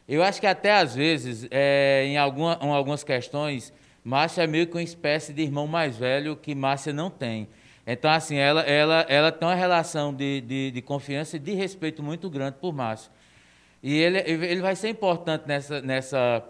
[0.07, 4.67] Eu acho que até às vezes, é, em, alguma, em algumas questões, Márcia é meio
[4.67, 7.47] que uma espécie de irmão mais velho que Márcia não tem.
[7.87, 12.03] Então, assim, ela, ela, ela tem uma relação de, de, de confiança e de respeito
[12.03, 13.11] muito grande por Márcio.
[13.81, 16.43] E ele, ele vai ser importante nessa, nessa,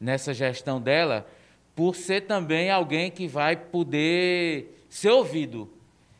[0.00, 1.26] nessa gestão dela,
[1.74, 5.72] por ser também alguém que vai poder ser ouvido.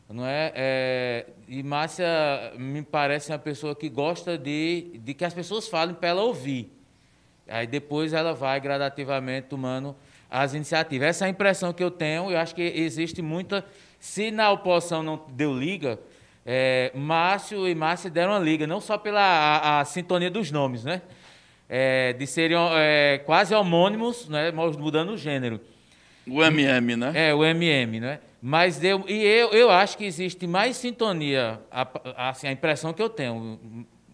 [0.09, 0.51] Não é?
[0.55, 5.95] é e Márcia me parece uma pessoa que gosta de, de que as pessoas falem
[5.95, 6.80] para ela ouvir.
[7.51, 9.95] Aí depois ela vai gradativamente tomando
[10.29, 11.09] as iniciativas.
[11.09, 12.31] Essa é a impressão que eu tenho.
[12.31, 13.65] Eu acho que existe muita.
[13.99, 15.99] Se na oposição não deu liga,
[16.45, 20.83] é, Márcio e Márcia deram uma liga, não só pela a, a sintonia dos nomes,
[20.83, 21.01] né?
[21.73, 25.61] é, de serem é, quase homônimos, né, mudando o gênero.
[26.27, 27.13] O MM, né?
[27.15, 28.19] É, o MM, né?
[28.41, 33.01] Mas eu, e eu, eu acho que existe mais sintonia, a, assim, a impressão que
[33.01, 33.57] eu tenho,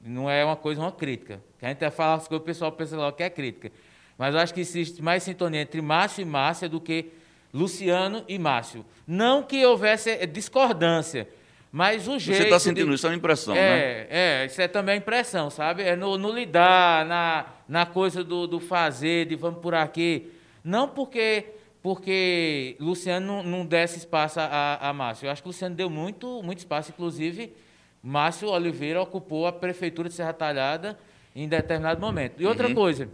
[0.07, 1.41] não é uma coisa, uma crítica.
[1.59, 3.71] Que a gente fala as coisas, o pessoal pensa logo que é crítica.
[4.17, 7.11] Mas eu acho que existe mais sintonia entre Márcio e Márcia do que
[7.53, 8.85] Luciano e Márcio.
[9.05, 11.27] Não que houvesse discordância,
[11.71, 12.37] mas o jeito.
[12.37, 12.95] Você está sentindo de...
[12.95, 14.07] isso, é uma impressão, é, né?
[14.09, 15.83] É, isso é também impressão, sabe?
[15.83, 20.31] É no, no lidar, na, na coisa do, do, fazer, de vamos por aqui.
[20.63, 21.45] Não porque
[21.81, 25.27] porque Luciano não, não desse espaço a, a Márcio.
[25.27, 27.53] Eu acho que Luciano deu muito, muito espaço, inclusive
[28.01, 30.97] Márcio Oliveira ocupou a prefeitura de Serra Talhada
[31.35, 32.41] em determinado momento.
[32.41, 32.75] E outra uhum.
[32.75, 33.09] coisa,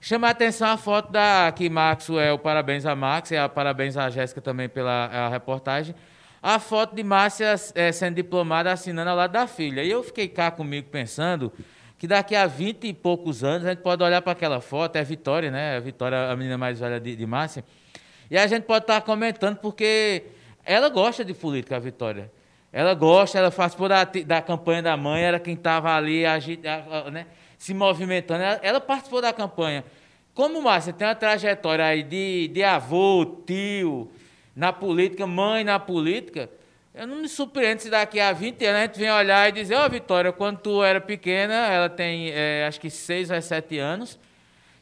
[0.00, 4.10] chama a atenção a foto da que Maxwell, parabéns a Max, e a, parabéns a
[4.10, 5.94] Jéssica também pela reportagem
[6.42, 9.84] a foto de Márcia é, sendo diplomada assinando ao lado da filha.
[9.84, 11.52] E eu fiquei cá comigo pensando
[11.96, 15.00] que daqui a 20 e poucos anos a gente pode olhar para aquela foto, é
[15.00, 15.76] a Vitória, né?
[15.76, 17.64] A Vitória, a menina mais velha de, de Márcia.
[18.28, 20.24] E a gente pode estar comentando porque
[20.64, 22.28] ela gosta de política, a Vitória.
[22.72, 26.22] Ela gosta, ela participou da, da campanha da mãe, era quem estava ali
[27.12, 27.26] né,
[27.58, 28.42] se movimentando.
[28.42, 29.84] Ela, ela, participou da campanha.
[30.32, 34.10] Como Márcia tem uma trajetória aí de, de avô, tio,
[34.56, 36.48] na política, mãe na política,
[36.94, 39.74] eu não me surpreendo se daqui a 20 anos a gente vem olhar e dizer,
[39.74, 43.78] ó, oh, Vitória, quando tu era pequena, ela tem é, acho que 6 ou 7
[43.78, 44.18] anos,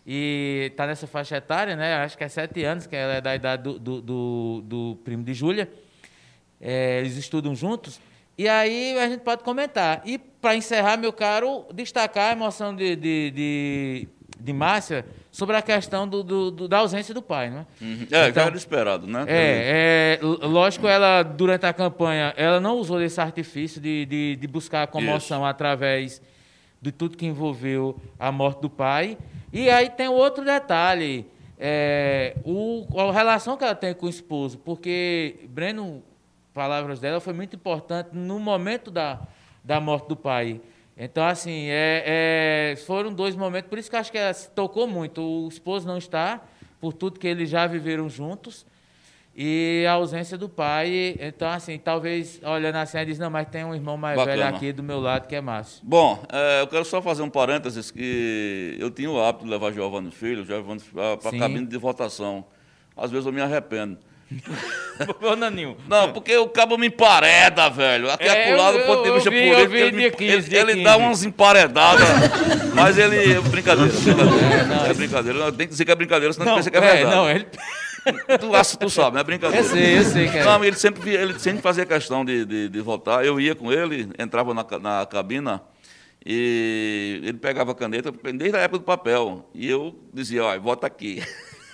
[0.07, 1.97] e está nessa faixa etária, né?
[1.97, 5.23] Acho que é 7 anos, que ela é da idade do, do, do, do primo
[5.23, 5.69] de Júlia.
[6.61, 8.01] É, eles estudam juntos.
[8.37, 10.03] E aí a gente pode comentar.
[10.05, 15.63] E para encerrar, meu caro, destacar a emoção de, de, de, de Márcia sobre a
[15.63, 17.67] questão do, do, do, da ausência do pai, né?
[17.81, 18.07] Uhum.
[18.11, 19.25] É, então, era esperado, né?
[19.29, 24.47] É, é, lógico, ela, durante a campanha, ela não usou desse artifício de, de, de
[24.47, 25.47] buscar a comoção Isso.
[25.47, 26.23] através
[26.81, 29.19] de tudo que envolveu a morte do pai.
[29.53, 31.27] E aí tem outro detalhe,
[31.59, 36.03] é, o, a relação que ela tem com o esposo, porque Breno,
[36.53, 39.21] palavras dela, foi muito importante no momento da,
[39.65, 40.61] da morte do pai.
[40.97, 44.51] Então, assim, é, é, foram dois momentos, por isso que eu acho que ela se
[44.51, 45.23] tocou muito.
[45.23, 46.43] O esposo não está,
[46.79, 48.67] por tudo que eles já viveram juntos,
[49.35, 51.17] e a ausência do pai.
[51.19, 54.37] Então, assim, talvez, olhando assim, ela diz, não, mas tem um irmão mais Bacana.
[54.37, 55.81] velho aqui do meu lado, que é Márcio.
[55.83, 59.73] Bom, é, eu quero só fazer um parênteses, que eu tinha o hábito de levar
[59.73, 62.45] Giovanni Filho, Giovanni para a cabine de votação.
[62.95, 63.99] Às vezes eu me arrependo.
[65.23, 65.77] Ô, Naninho.
[65.89, 68.11] Não, porque o cabo me empareda, velho.
[68.11, 71.25] Aqui é, acolá do ponto de vista político, ele, me, 15, ele, ele dá umas
[71.25, 72.09] emparedadas.
[72.75, 73.41] mas ele.
[73.41, 74.55] Brincadeira, brincadeira.
[74.55, 75.39] É, não, é brincadeira.
[75.39, 77.03] Não, tem que dizer que é brincadeira, senão não, pensa que é verdade.
[77.03, 77.47] É, não, ele.
[78.41, 79.65] Tu, tu sabe, não é brincadeira.
[79.65, 80.45] Eu sei, eu sei, cara.
[80.45, 83.25] Não, ele sempre, ele sempre fazia questão de, de, de votar.
[83.25, 85.61] Eu ia com ele, entrava na, na cabina
[86.25, 89.51] e ele pegava a caneta desde a época do papel.
[89.55, 91.23] E eu dizia, olha, vota aqui.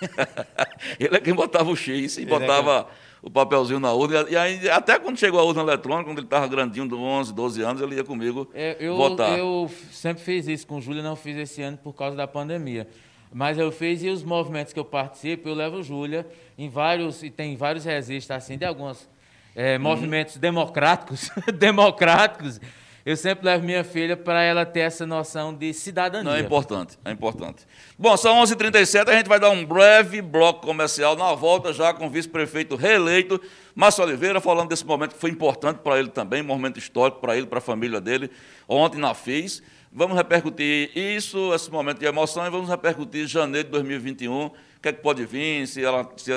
[0.99, 4.25] ele é quem botava o X e ele é botava é o papelzinho na urna.
[4.29, 7.61] E aí, até quando chegou a urna eletrônica, quando ele estava grandinho, de 11, 12
[7.61, 9.37] anos, ele ia comigo é, eu, votar.
[9.37, 12.87] Eu sempre fiz isso com o Júlia, não fiz esse ano por causa da pandemia.
[13.33, 16.25] Mas eu fiz e os movimentos que eu participo, eu levo Júlia
[16.57, 19.09] em vários, e tem vários registros assim, de alguns
[19.55, 19.83] é, uhum.
[19.83, 22.61] movimentos democráticos, democráticos
[23.07, 26.29] eu sempre levo minha filha para ela ter essa noção de cidadania.
[26.29, 27.65] Não, é importante, é importante.
[27.97, 32.07] Bom, são 11h37, a gente vai dar um breve bloco comercial na volta já com
[32.07, 33.39] o vice-prefeito reeleito,
[33.73, 37.47] Márcio Oliveira, falando desse momento que foi importante para ele também, momento histórico para ele,
[37.47, 38.29] para a família dele,
[38.67, 39.63] ontem na FIS.
[39.89, 44.89] Vamos repercutir isso, esse momento de emoção, e vamos repercutir janeiro de 2021, o que
[44.89, 46.29] é que pode vir, se ela, se,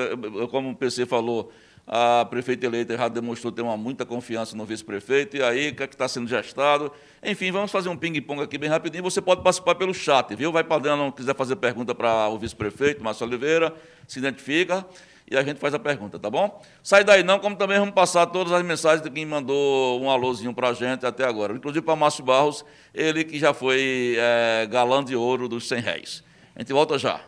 [0.52, 1.50] como o PC falou,
[1.92, 5.82] a prefeita eleita já demonstrou ter uma muita confiança no vice-prefeito, e aí, o que
[5.82, 6.92] é está sendo gestado?
[7.20, 9.02] Enfim, vamos fazer um ping-pong aqui bem rapidinho.
[9.02, 10.52] Você pode participar pelo chat, viu?
[10.52, 13.74] Vai dentro, quiser fazer pergunta para o vice-prefeito, Márcio Oliveira,
[14.06, 14.86] se identifica
[15.28, 16.62] e a gente faz a pergunta, tá bom?
[16.80, 20.54] Sai daí não, como também vamos passar todas as mensagens de quem mandou um alôzinho
[20.54, 21.52] para a gente até agora.
[21.52, 26.24] Inclusive para Márcio Barros, ele que já foi é, galã de ouro dos 100 réis.
[26.54, 27.20] A gente volta já.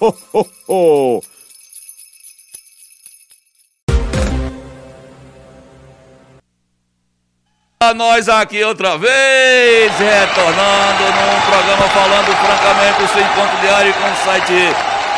[0.00, 1.22] Ho, ho, ho.
[7.80, 14.10] A nós aqui outra vez, retornando num programa falando francamente o seu encontro diário com
[14.10, 14.52] o site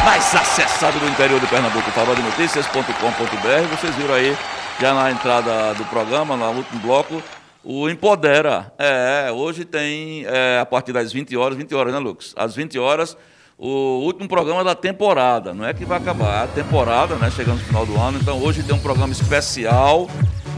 [0.05, 3.77] mais acessado do interior de Pernambuco, faladinoticias.com.br.
[3.77, 4.37] Vocês viram aí,
[4.79, 7.23] já na entrada do programa, no último bloco,
[7.65, 8.71] o Empodera.
[8.79, 12.35] É, hoje tem, é, a partir das 20 horas, 20 horas, né, Lucas?
[12.37, 13.17] Às 20 horas,
[13.63, 15.53] o último programa da temporada.
[15.53, 17.31] Não é que vai acabar, é a temporada, né?
[17.31, 18.19] Chegando no final do ano.
[18.19, 20.09] Então hoje tem um programa especial.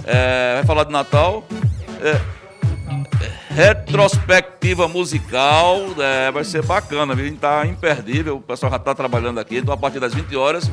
[0.05, 1.45] É, vai falar de Natal.
[2.01, 2.21] É,
[3.51, 5.81] retrospectiva musical.
[5.99, 7.37] É, vai ser bacana, viu?
[7.37, 8.37] Tá imperdível.
[8.37, 9.57] O pessoal já está trabalhando aqui.
[9.59, 10.71] Então, a partir das 20 horas,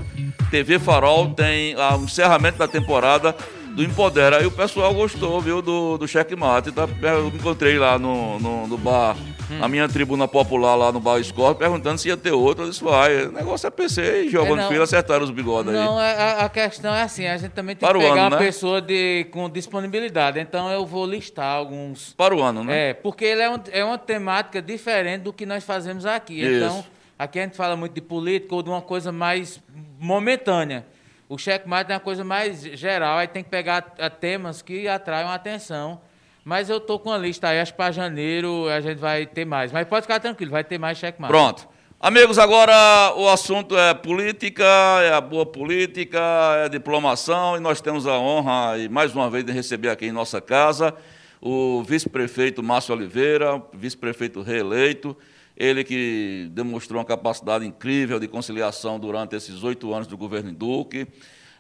[0.52, 3.36] TV Farol tem ah, o encerramento da temporada
[3.70, 4.42] do Empodera.
[4.42, 6.72] E o pessoal gostou, viu, do, do checkmate.
[6.72, 9.16] Tá, eu encontrei lá no, no, no bar,
[9.50, 9.60] hum.
[9.60, 12.66] na minha tribuna popular lá no bar Score, perguntando se ia ter outro.
[12.66, 15.80] Eu disse, vai, o negócio é PC e Giovanni é, Filho acertaram os bigodes aí.
[15.80, 18.36] Não, é, a, a, questão é assim, a gente também tem Para que pegar ano,
[18.36, 18.46] uma né?
[18.46, 20.40] pessoa de, com disponibilidade.
[20.40, 22.14] Então eu vou listar alguns...
[22.14, 22.90] Para o ano, né?
[22.90, 26.42] É, porque ele é, um, é uma temática diferente do que nós fazemos aqui.
[26.42, 26.56] Isso.
[26.56, 26.86] Então,
[27.18, 29.62] aqui a gente fala muito de política ou de uma coisa mais
[30.00, 30.86] momentânea.
[31.30, 33.82] O checkmate é uma coisa mais geral, aí tem que pegar
[34.20, 36.02] temas que atraiam atenção.
[36.44, 39.46] Mas eu estou com a lista aí, acho que para janeiro a gente vai ter
[39.46, 39.72] mais.
[39.72, 41.32] Mas pode ficar tranquilo, vai ter mais checkmate.
[41.32, 41.68] Pronto.
[42.00, 44.64] Amigos, agora o assunto é política,
[45.04, 46.20] é a boa política,
[46.66, 50.12] é diplomação, e nós temos a honra, e mais uma vez, de receber aqui em
[50.12, 50.96] nossa casa
[51.40, 55.16] o vice-prefeito Márcio Oliveira, vice-prefeito reeleito,
[55.60, 61.06] ele que demonstrou uma capacidade incrível de conciliação durante esses oito anos do governo Duque,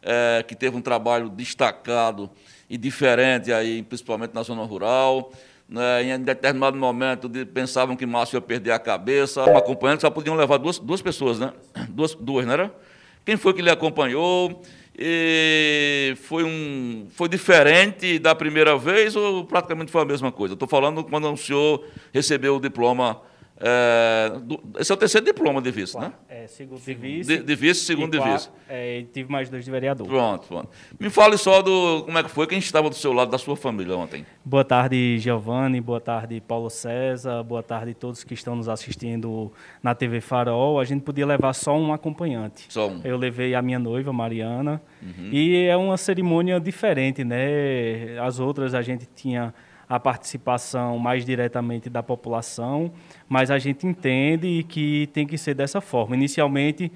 [0.02, 2.30] é, que teve um trabalho destacado
[2.70, 5.34] e diferente, aí, principalmente na zona rural.
[5.68, 9.44] Né, em determinado momento de, pensavam que Márcio ia perder a cabeça.
[9.44, 11.54] Uma acompanhante só podiam levar duas, duas pessoas, né?
[11.90, 12.76] Duas, duas, não era?
[13.24, 14.64] Quem foi que lhe acompanhou?
[14.98, 20.56] E foi, um, foi diferente da primeira vez ou praticamente foi a mesma coisa?
[20.56, 23.22] Estou falando quando o senhor recebeu o diploma
[23.62, 26.14] é, do, esse é o terceiro diploma de vice, né?
[26.30, 27.38] É, segundo de vice.
[27.38, 28.50] De, de vice, segundo de vice.
[28.70, 30.08] É, tive mais dois de vereador.
[30.08, 30.70] Pronto, pronto.
[30.98, 33.58] Me fale só do como é que foi, quem estava do seu lado, da sua
[33.58, 34.26] família ontem.
[34.46, 39.52] Boa tarde, Giovanni, boa tarde, Paulo César, boa tarde a todos que estão nos assistindo
[39.84, 40.80] na TV Farol.
[40.80, 42.66] A gente podia levar só um acompanhante.
[42.70, 43.02] Só um.
[43.04, 45.30] Eu levei a minha noiva, Mariana, uhum.
[45.34, 48.18] e é uma cerimônia diferente, né?
[48.22, 49.54] As outras a gente tinha
[49.90, 52.92] a participação mais diretamente da população,
[53.30, 56.16] mas a gente entende que tem que ser dessa forma.
[56.16, 56.92] Inicialmente,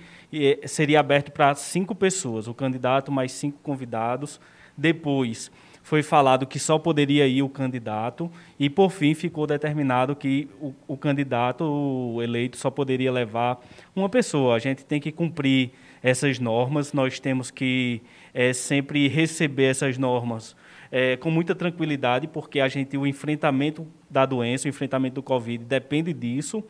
[0.65, 4.41] seria aberto para cinco pessoas, o candidato mais cinco convidados.
[4.75, 5.51] Depois,
[5.83, 10.73] foi falado que só poderia ir o candidato e, por fim, ficou determinado que o,
[10.87, 13.59] o candidato o eleito só poderia levar
[13.95, 14.55] uma pessoa.
[14.55, 18.01] A gente tem que cumprir essas normas, nós temos que
[18.33, 20.55] é, sempre receber essas normas
[20.95, 25.65] é, com muita tranquilidade, porque a gente, o enfrentamento da doença, o enfrentamento do Covid
[25.65, 26.63] depende disso.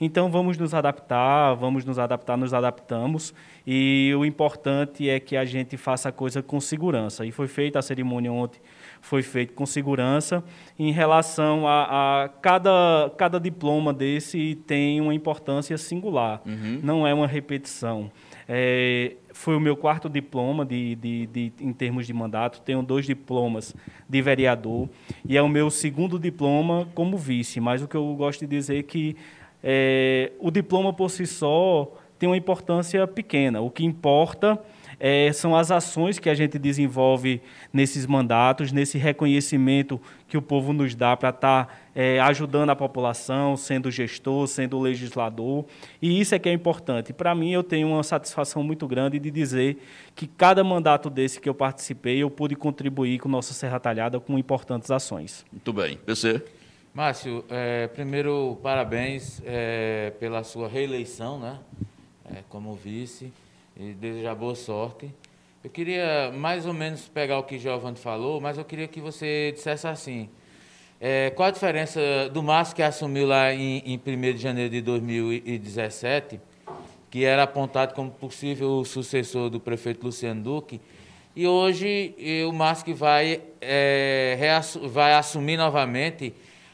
[0.00, 3.34] Então vamos nos adaptar, vamos nos adaptar, nos adaptamos.
[3.66, 7.26] E o importante é que a gente faça a coisa com segurança.
[7.26, 8.60] E foi feita a cerimônia ontem,
[9.02, 10.42] foi feita com segurança.
[10.78, 16.80] Em relação a, a cada, cada diploma desse tem uma importância singular, uhum.
[16.82, 18.10] não é uma repetição.
[18.48, 22.60] É, foi o meu quarto diploma de, de, de, em termos de mandato.
[22.60, 23.74] Tenho dois diplomas
[24.08, 24.88] de vereador
[25.28, 27.60] e é o meu segundo diploma como vice.
[27.60, 29.16] Mas o que eu gosto de dizer é que
[29.62, 33.60] é, o diploma por si só tem uma importância pequena.
[33.60, 34.58] O que importa
[34.98, 40.72] é, são as ações que a gente desenvolve nesses mandatos, nesse reconhecimento que o povo
[40.72, 45.64] nos dá para estar tá, é, ajudando a população, sendo gestor, sendo legislador.
[46.00, 47.10] E isso é que é importante.
[47.10, 49.82] Para mim, eu tenho uma satisfação muito grande de dizer
[50.14, 54.38] que cada mandato desse que eu participei, eu pude contribuir com nossa Serra Talhada com
[54.38, 55.46] importantes ações.
[55.50, 55.96] Muito bem.
[55.96, 56.42] PC?
[56.92, 61.58] Márcio, é, primeiro, parabéns é, pela sua reeleição né,
[62.30, 63.32] é, como vice
[63.74, 65.10] e desejar boa sorte.
[65.64, 69.52] Eu queria mais ou menos pegar o que Giovanni falou, mas eu queria que você
[69.52, 70.28] dissesse assim,
[71.00, 72.00] é, qual a diferença
[72.32, 76.40] do Márcio que assumiu lá em, em 1 de janeiro de 2017,
[77.10, 80.80] que era apontado como possível sucessor do prefeito Luciano Duque,
[81.34, 82.14] e hoje
[82.48, 84.38] o Márcio que vai, é,
[84.90, 86.32] vai assumir novamente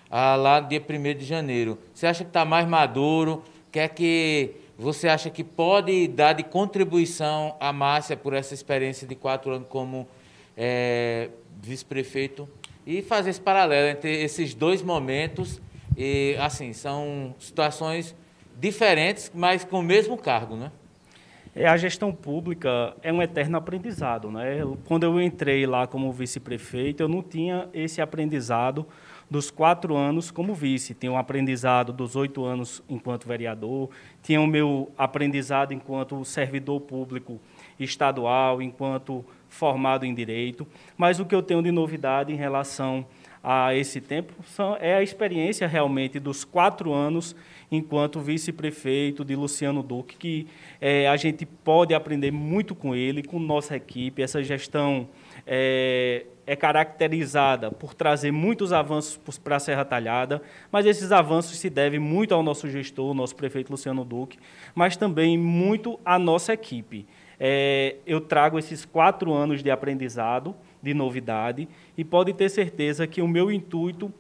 [0.08, 1.76] ah, lá dia 1 de janeiro.
[1.92, 3.42] Você acha que está mais maduro?
[3.72, 9.16] Quer que você acha que pode dar de contribuição à Márcia por essa experiência de
[9.16, 10.06] quatro anos como
[10.56, 12.48] é, vice-prefeito
[12.86, 15.60] e fazer esse paralelo entre esses dois momentos
[15.96, 18.14] e assim são situações
[18.58, 20.70] diferentes, mas com o mesmo cargo, né?
[21.54, 24.30] É, a gestão pública é um eterno aprendizado.
[24.30, 24.60] Né?
[24.86, 28.86] Quando eu entrei lá como vice-prefeito, eu não tinha esse aprendizado
[29.30, 30.94] dos quatro anos como vice.
[30.94, 33.90] Tinha um aprendizado dos oito anos enquanto vereador,
[34.22, 37.38] tinha o meu aprendizado enquanto servidor público
[37.78, 39.22] estadual, enquanto
[39.52, 40.66] formado em direito.
[40.96, 43.06] Mas o que eu tenho de novidade em relação
[43.42, 47.34] a esse tempo são, é a experiência realmente dos quatro anos
[47.70, 50.46] enquanto vice-prefeito de Luciano Duque, que
[50.80, 54.22] é, a gente pode aprender muito com ele, com nossa equipe.
[54.22, 55.08] Essa gestão
[55.46, 61.70] é, é caracterizada por trazer muitos avanços para a Serra Talhada, mas esses avanços se
[61.70, 64.38] devem muito ao nosso gestor, nosso prefeito Luciano Duque,
[64.74, 67.06] mas também muito à nossa equipe.
[67.44, 71.68] É, eu trago esses quatro anos de aprendizado, de novidade,
[71.98, 74.14] e pode ter certeza que o meu intuito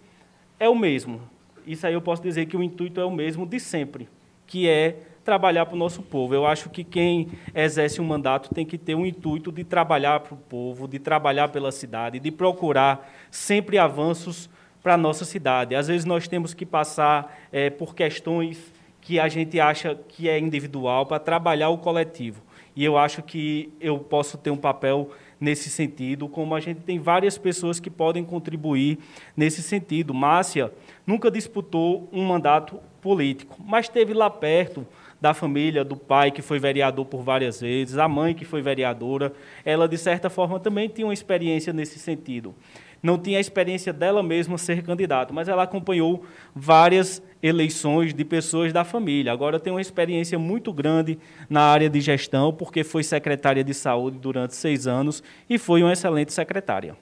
[0.58, 1.20] é o mesmo,
[1.66, 4.08] isso aí eu posso dizer que o intuito é o mesmo de sempre,
[4.46, 6.34] que é trabalhar para o nosso povo.
[6.34, 10.34] Eu acho que quem exerce um mandato tem que ter um intuito de trabalhar para
[10.34, 14.50] o povo, de trabalhar pela cidade, de procurar sempre avanços
[14.82, 15.76] para a nossa cidade.
[15.76, 20.38] Às vezes nós temos que passar é, por questões que a gente acha que é
[20.38, 22.42] individual para trabalhar o coletivo.
[22.74, 25.10] E eu acho que eu posso ter um papel
[25.40, 28.98] nesse sentido, como a gente tem várias pessoas que podem contribuir
[29.36, 30.14] nesse sentido.
[30.14, 30.72] Márcia
[31.06, 34.86] nunca disputou um mandato político, mas esteve lá perto
[35.20, 39.32] da família, do pai que foi vereador por várias vezes, a mãe que foi vereadora.
[39.64, 42.54] Ela, de certa forma, também tinha uma experiência nesse sentido.
[43.02, 48.72] Não tinha a experiência dela mesma ser candidata, mas ela acompanhou várias eleições de pessoas
[48.72, 49.32] da família.
[49.32, 51.18] Agora tem uma experiência muito grande
[51.50, 55.92] na área de gestão, porque foi secretária de saúde durante seis anos e foi uma
[55.92, 56.96] excelente secretária.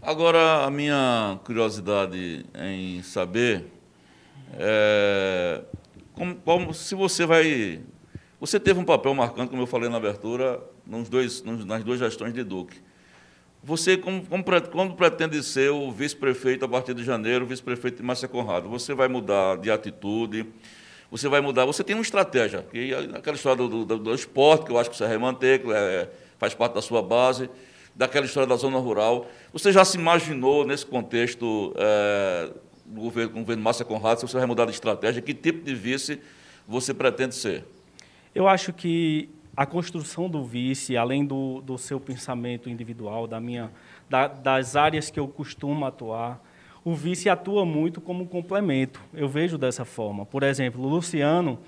[0.00, 3.64] Agora, a minha curiosidade em saber
[4.54, 5.60] é
[6.18, 7.80] como, como, se você vai.
[8.40, 11.98] Você teve um papel marcante, como eu falei na abertura, nos dois, nos, nas duas
[11.98, 12.76] gestões de Duque.
[13.62, 18.28] Você, como, como, quando pretende ser o vice-prefeito a partir de janeiro, vice-prefeito de Márcia
[18.28, 20.46] Conrado, você vai mudar de atitude,
[21.10, 21.64] você vai mudar.
[21.64, 24.90] Você tem uma estratégia, que é aquela história do, do, do esporte, que eu acho
[24.90, 27.50] que você manter, que é, faz parte da sua base
[27.98, 29.26] daquela história da zona rural.
[29.52, 32.50] Você já se imaginou nesse contexto é,
[32.86, 35.64] do governo, com o governo Márcia Conrado, se você vai mudar de estratégia, que tipo
[35.64, 36.20] de vice
[36.66, 37.64] você pretende ser?
[38.32, 39.28] Eu acho que
[39.58, 43.72] a construção do vice, além do, do seu pensamento individual, da minha,
[44.08, 46.40] da, das áreas que eu costumo atuar,
[46.84, 49.02] o vice atua muito como complemento.
[49.12, 50.24] Eu vejo dessa forma.
[50.24, 51.58] Por exemplo, o Luciano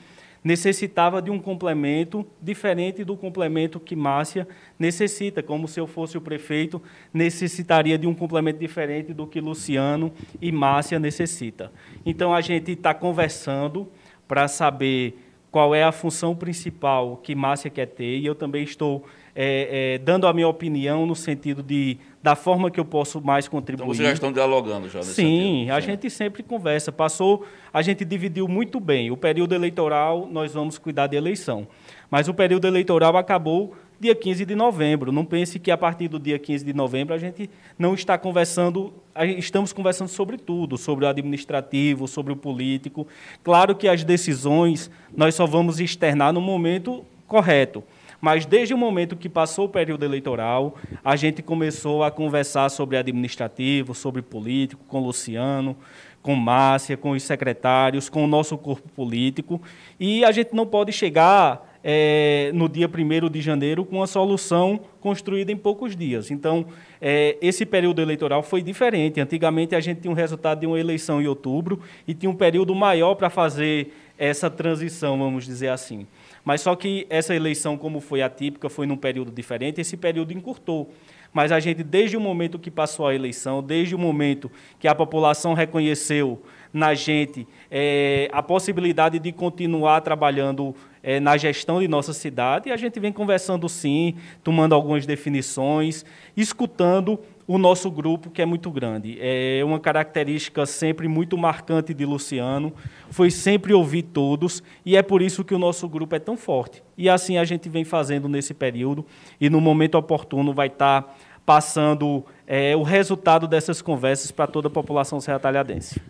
[0.45, 4.47] necessitava de um complemento diferente do complemento que Márcia
[4.79, 6.81] necessita, como se eu fosse o prefeito,
[7.13, 11.73] necessitaria de um complemento diferente do que Luciano e Márcia necessita.
[12.07, 13.89] Então a gente está conversando
[14.29, 19.05] para saber qual é a função principal que Márcia quer ter, e eu também estou
[19.35, 23.49] é, é, dando a minha opinião no sentido de da forma que eu posso mais
[23.49, 23.85] contribuir.
[23.85, 25.73] Então vocês já estão dialogando já nesse Sim, sentido.
[25.73, 25.87] a Sim.
[25.87, 26.93] gente sempre conversa.
[26.93, 29.11] Passou, a gente dividiu muito bem.
[29.11, 31.67] O período eleitoral, nós vamos cuidar de eleição.
[32.11, 35.13] Mas o período eleitoral acabou dia 15 de novembro.
[35.13, 38.95] Não pense que a partir do dia 15 de novembro a gente não está conversando,
[39.37, 43.07] estamos conversando sobre tudo, sobre o administrativo, sobre o político.
[43.45, 47.85] Claro que as decisões nós só vamos externar no momento correto.
[48.21, 52.97] Mas desde o momento que passou o período eleitoral, a gente começou a conversar sobre
[52.97, 55.77] administrativo, sobre político, com Luciano,
[56.23, 59.61] com Márcia, com os secretários, com o nosso corpo político.
[59.99, 64.81] E a gente não pode chegar é, no dia 1 de janeiro com uma solução
[65.01, 66.31] construída em poucos dias.
[66.31, 66.67] Então,
[67.01, 69.21] é, esse período eleitoral foi diferente.
[69.21, 72.75] Antigamente, a gente tinha um resultado de uma eleição em outubro e tinha um período
[72.75, 76.07] maior para fazer essa transição, vamos dizer assim.
[76.45, 80.91] Mas só que essa eleição, como foi atípica, foi num período diferente, esse período encurtou.
[81.33, 84.95] Mas a gente, desde o momento que passou a eleição, desde o momento que a
[84.95, 92.13] população reconheceu na gente é, a possibilidade de continuar trabalhando é, na gestão de nossa
[92.13, 94.15] cidade, a gente vem conversando sim,
[94.45, 96.05] tomando algumas definições,
[96.37, 99.19] escutando o nosso grupo, que é muito grande.
[99.21, 102.73] É uma característica sempre muito marcante de Luciano,
[103.11, 106.83] foi sempre ouvir todos, e é por isso que o nosso grupo é tão forte.
[106.97, 109.05] E assim a gente vem fazendo nesse período,
[109.41, 114.71] e no momento oportuno vai estar passando é, o resultado dessas conversas para toda a
[114.71, 116.01] população serratalhadense.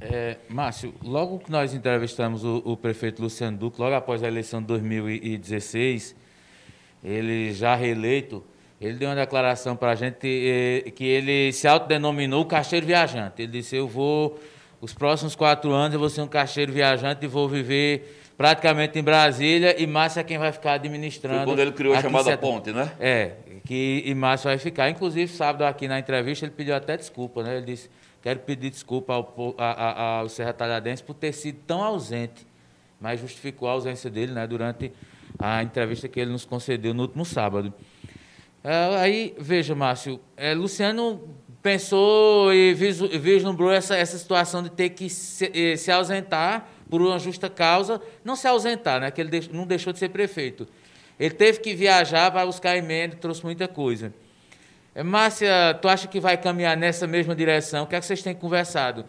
[0.00, 4.60] É, Márcio, logo que nós entrevistamos o, o prefeito Luciano Duque, logo após a eleição
[4.60, 6.14] de 2016,
[7.02, 8.44] ele já reeleito,
[8.80, 13.40] ele deu uma declaração para a gente eh, que ele se autodenominou caixeiro viajante.
[13.42, 14.38] Ele disse: Eu vou,
[14.82, 19.02] os próximos quatro anos, eu vou ser um caixeiro viajante e vou viver praticamente em
[19.02, 21.38] Brasília e Márcio é quem vai ficar administrando.
[21.38, 22.92] Foi quando ele criou a chamada ponte, né?
[23.00, 23.32] É,
[23.64, 24.90] que e Márcio vai ficar.
[24.90, 27.56] Inclusive, sábado aqui na entrevista ele pediu até desculpa, né?
[27.56, 27.88] Ele disse:
[28.26, 32.44] quero pedir desculpa ao, ao Serra Talhadense por ter sido tão ausente,
[33.00, 34.44] mas justificou a ausência dele, né?
[34.48, 34.90] Durante
[35.38, 37.72] a entrevista que ele nos concedeu no último sábado.
[38.64, 45.08] É, aí, veja, Márcio, é, Luciano pensou e vislumbrou essa, essa situação de ter que
[45.08, 49.64] se, eh, se, ausentar por uma justa causa, não se ausentar, né, que ele não
[49.64, 50.66] deixou de ser prefeito.
[51.16, 54.12] Ele teve que viajar para buscar emenda, trouxe muita coisa.
[54.96, 57.84] É, Márcia, tu acha que vai caminhar nessa mesma direção?
[57.84, 59.04] O que é que vocês têm conversado?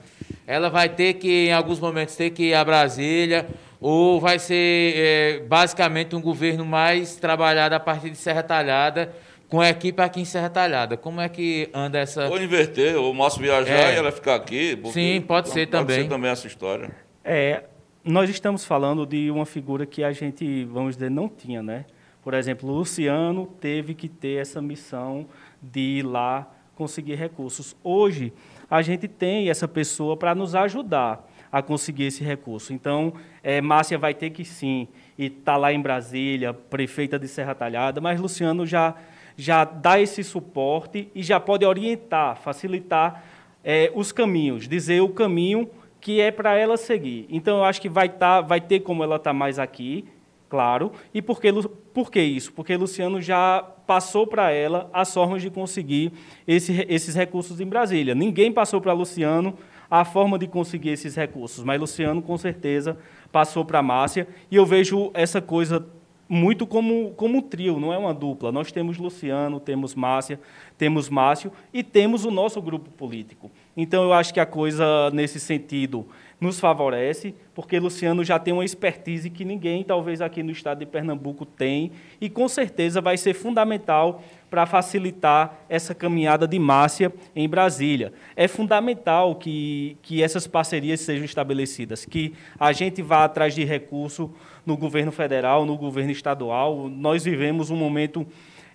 [0.45, 3.47] Ela vai ter que, em alguns momentos, ter que ir a Brasília,
[3.79, 9.13] ou vai ser é, basicamente um governo mais trabalhado a partir de Serra Talhada,
[9.47, 10.97] com a equipe aqui em Serra Talhada.
[10.97, 12.27] Como é que anda essa.
[12.27, 13.93] Ou inverter, ou o Márcio viajar é.
[13.93, 14.77] e ela ficar aqui.
[14.91, 15.85] Sim, pode ser pode também.
[15.85, 16.91] Pode ser também essa história.
[17.23, 17.63] É,
[18.03, 21.85] nós estamos falando de uma figura que a gente, vamos dizer, não tinha, né?
[22.21, 25.27] Por exemplo, o Luciano teve que ter essa missão
[25.61, 27.75] de ir lá conseguir recursos.
[27.83, 28.31] Hoje,
[28.69, 32.73] a gente tem essa pessoa para nos ajudar a conseguir esse recurso.
[32.73, 34.87] Então, é, Márcia vai ter que sim,
[35.17, 38.95] e está lá em Brasília, prefeita de Serra Talhada, mas Luciano já
[39.37, 43.23] já dá esse suporte e já pode orientar, facilitar
[43.63, 45.69] é, os caminhos, dizer o caminho
[46.01, 47.27] que é para ela seguir.
[47.29, 50.05] Então, eu acho que vai, tá, vai ter como ela estar tá mais aqui,
[50.49, 50.91] claro.
[51.13, 51.51] E por que,
[51.93, 52.51] por que isso?
[52.51, 56.11] Porque Luciano já passou para ela as formas de conseguir
[56.45, 58.13] esse, esses recursos em Brasília.
[58.13, 59.57] Ninguém passou para Luciano
[59.89, 62.97] a forma de conseguir esses recursos, mas Luciano, com certeza,
[63.31, 64.27] passou para Márcia.
[64.51, 65.87] E eu vejo essa coisa
[66.29, 68.51] muito como, como um trio, não é uma dupla.
[68.51, 70.39] Nós temos Luciano, temos Márcia,
[70.77, 73.49] temos Márcio e temos o nosso grupo político.
[73.75, 76.05] Então, eu acho que a coisa, nesse sentido,
[76.39, 80.85] nos favorece, porque Luciano já tem uma expertise que ninguém, talvez aqui no estado de
[80.85, 87.49] Pernambuco, tem, e com certeza vai ser fundamental para facilitar essa caminhada de Márcia em
[87.49, 88.13] Brasília.
[88.35, 94.31] É fundamental que, que essas parcerias sejam estabelecidas, que a gente vá atrás de recurso
[94.63, 96.87] no governo federal, no governo estadual.
[96.87, 98.27] Nós vivemos um momento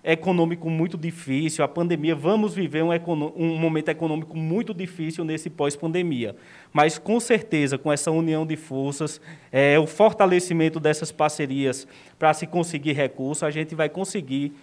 [0.03, 2.91] econômico muito difícil, a pandemia, vamos viver um,
[3.35, 6.35] um momento econômico muito difícil nesse pós-pandemia.
[6.73, 11.87] Mas, com certeza, com essa união de forças, é, o fortalecimento dessas parcerias
[12.19, 14.53] para se conseguir recursos, a gente vai conseguir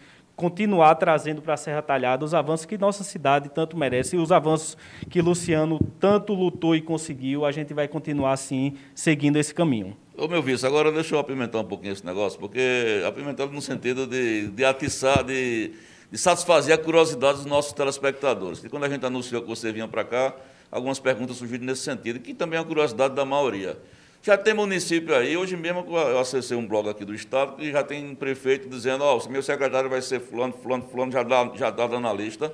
[0.41, 4.33] continuar trazendo para a Serra Talhada os avanços que nossa cidade tanto merece e os
[4.33, 4.75] avanços
[5.11, 9.95] que Luciano tanto lutou e conseguiu, a gente vai continuar assim, seguindo esse caminho.
[10.21, 14.07] Ô meu vice, agora deixa eu apimentar um pouquinho esse negócio, porque apimentar no sentido
[14.07, 15.73] de, de atiçar, de,
[16.13, 18.63] de satisfazer a curiosidade dos nossos telespectadores.
[18.63, 20.37] E quando a gente anunciou que você vinha para cá,
[20.71, 23.79] algumas perguntas surgiram nesse sentido, que também é a curiosidade da maioria.
[24.23, 27.83] Já tem município aí, hoje mesmo eu acessei um blog aqui do Estado que já
[27.83, 31.71] tem prefeito dizendo, ó, oh, meu secretário vai ser fulano, fulano, fulano, já dá, já
[31.71, 32.53] dá na lista.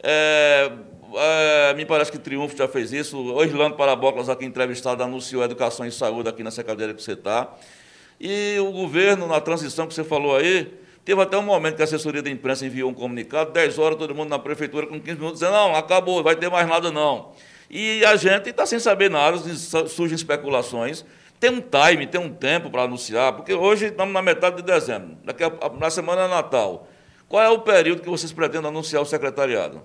[0.00, 0.70] É,
[1.16, 3.16] é, me parece que Triunfo já fez isso.
[3.18, 7.52] O Orlando Parabóclas, aqui entrevistado, anunciou educação e saúde aqui na secretaria que você está.
[8.20, 10.72] E o governo, na transição que você falou aí,
[11.04, 14.14] teve até um momento que a assessoria da imprensa enviou um comunicado, 10 horas, todo
[14.14, 17.32] mundo na prefeitura com 15 minutos, dizendo, não, acabou, vai ter mais nada não.
[17.68, 19.38] E a gente está sem saber nada,
[19.88, 21.04] surgem especulações.
[21.40, 25.16] Tem um time, tem um tempo para anunciar, porque hoje estamos na metade de dezembro,
[25.24, 26.86] daqui a, na semana é Natal.
[27.28, 29.82] Qual é o período que vocês pretendem anunciar o secretariado?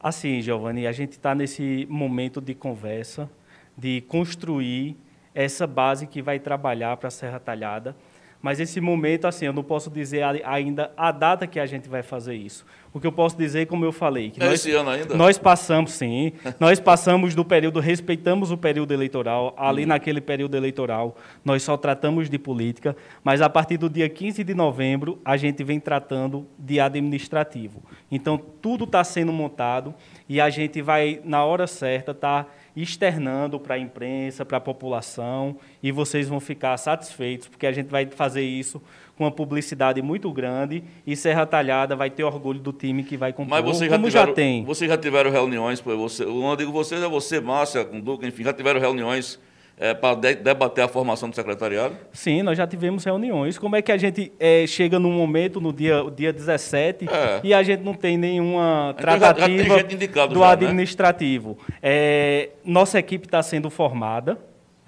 [0.00, 3.28] Assim, Giovanni, a gente está nesse momento de conversa,
[3.76, 4.96] de construir
[5.34, 7.96] essa base que vai trabalhar para a Serra Talhada.
[8.40, 12.02] Mas esse momento, assim, eu não posso dizer ainda a data que a gente vai
[12.02, 12.64] fazer isso.
[12.94, 15.14] O que eu posso dizer, como eu falei, que é nós, esse ano ainda?
[15.16, 19.88] nós passamos, sim, nós passamos do período, respeitamos o período eleitoral, ali hum.
[19.88, 24.54] naquele período eleitoral, nós só tratamos de política, mas a partir do dia 15 de
[24.54, 27.82] novembro, a gente vem tratando de administrativo.
[28.10, 29.94] Então, tudo está sendo montado
[30.28, 32.44] e a gente vai, na hora certa, estar...
[32.44, 32.50] Tá
[32.82, 37.88] externando para a imprensa, para a população, e vocês vão ficar satisfeitos, porque a gente
[37.88, 38.80] vai fazer isso
[39.16, 43.32] com uma publicidade muito grande e Serra Talhada vai ter orgulho do time que vai
[43.32, 44.64] compor, Mas vocês como já, tiveram, já tem.
[44.64, 48.52] Vocês já tiveram reuniões, você, eu digo vocês, é você, Márcia, com Duca, enfim, já
[48.52, 49.40] tiveram reuniões
[49.78, 51.94] é, para de, debater a formação do secretariado?
[52.12, 53.58] Sim, nós já tivemos reuniões.
[53.58, 57.40] Como é que a gente é, chega num momento, no dia, dia 17, é.
[57.44, 60.52] e a gente não tem nenhuma tratativa já, já do já, né?
[60.52, 61.58] administrativo?
[61.82, 62.48] Né?
[62.64, 64.38] nossa equipe está sendo formada,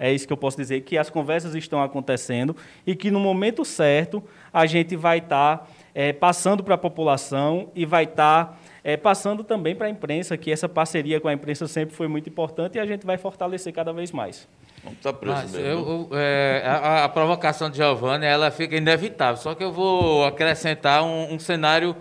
[0.01, 2.55] é isso que eu posso dizer, que as conversas estão acontecendo
[2.87, 7.69] e que no momento certo a gente vai estar tá, é, passando para a população
[7.75, 11.33] e vai estar tá, é, passando também para a imprensa, que essa parceria com a
[11.33, 14.47] imprensa sempre foi muito importante e a gente vai fortalecer cada vez mais.
[14.83, 16.07] Vamos estar preso Mas mesmo.
[16.11, 19.37] eu- é, a, a provocação de Giovanni ela fica inevitável.
[19.41, 21.95] Só que eu vou acrescentar um, um cenário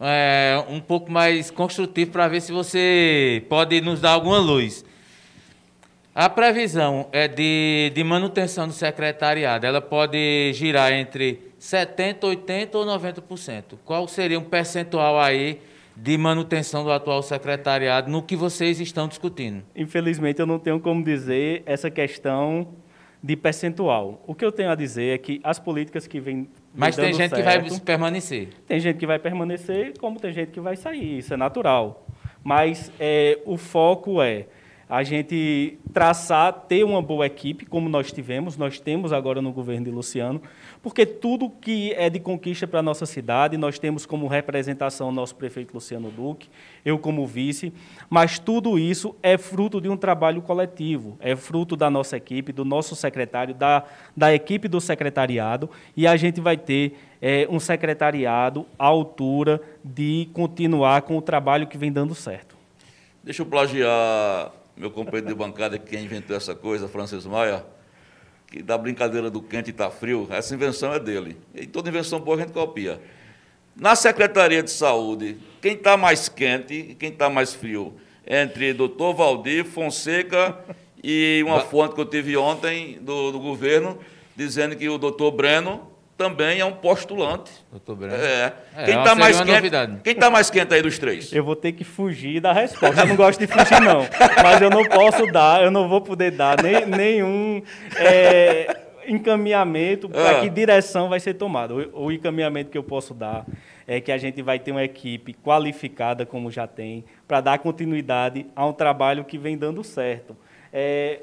[0.00, 4.84] é, um pouco mais construtivo para ver se você pode nos dar alguma luz.
[6.14, 9.66] A previsão é de, de manutenção do secretariado.
[9.66, 13.62] Ela pode girar entre 70%, 80% ou 90%.
[13.84, 15.60] Qual seria um percentual aí
[15.96, 19.62] de manutenção do atual secretariado no que vocês estão discutindo?
[19.76, 22.68] Infelizmente, eu não tenho como dizer essa questão
[23.22, 24.22] de percentual.
[24.26, 26.48] O que eu tenho a dizer é que as políticas que vêm.
[26.74, 28.48] Mas tem gente que vai certo- permanecer.
[28.66, 32.06] Tem gente que vai permanecer, como tem gente que vai sair, isso é natural.
[32.42, 34.46] Mas é, o foco é
[34.88, 39.86] a gente traçar, ter uma boa equipe, como nós tivemos, nós temos agora no governo
[39.86, 40.40] de Luciano,
[40.82, 45.12] porque tudo que é de conquista para a nossa cidade, nós temos como representação o
[45.12, 46.48] nosso prefeito Luciano Duque,
[46.84, 47.72] eu como vice,
[48.10, 52.64] mas tudo isso é fruto de um trabalho coletivo, é fruto da nossa equipe, do
[52.64, 53.84] nosso secretário, da,
[54.16, 60.28] da equipe do secretariado, e a gente vai ter é, um secretariado à altura de
[60.34, 62.54] continuar com o trabalho que vem dando certo.
[63.22, 67.64] Deixa eu plagiar meu companheiro de bancada, que quem inventou essa coisa, Francis Maia,
[68.46, 71.36] que da brincadeira do quente e tá frio, essa invenção é dele.
[71.54, 73.00] E toda invenção boa a gente copia.
[73.76, 77.94] Na Secretaria de Saúde, quem está mais quente e quem está mais frio?
[78.26, 80.58] Entre doutor Valdir Fonseca
[81.02, 83.98] e uma fonte que eu tive ontem do, do governo,
[84.36, 87.50] dizendo que o doutor Breno também é um postulante.
[87.70, 88.14] Doutor Breno.
[88.14, 88.52] É.
[88.76, 89.52] É, Quem uma- está seria mais quente?
[89.54, 90.00] novidade.
[90.04, 91.32] Quem tá mais quente aí dos três?
[91.32, 93.00] Eu vou ter que fugir da resposta.
[93.02, 94.06] Eu não gosto de fugir, não.
[94.42, 97.62] Mas eu não posso dar, eu não vou poder dar nem, nenhum
[97.96, 100.40] é, encaminhamento para Ah.
[100.40, 101.74] que direção vai ser tomada.
[101.74, 103.44] O, o encaminhamento que eu posso dar
[103.86, 108.46] é que a gente vai ter uma equipe qualificada, como já tem, para dar continuidade
[108.54, 110.36] a um trabalho que vem dando certo.
[110.72, 111.20] É,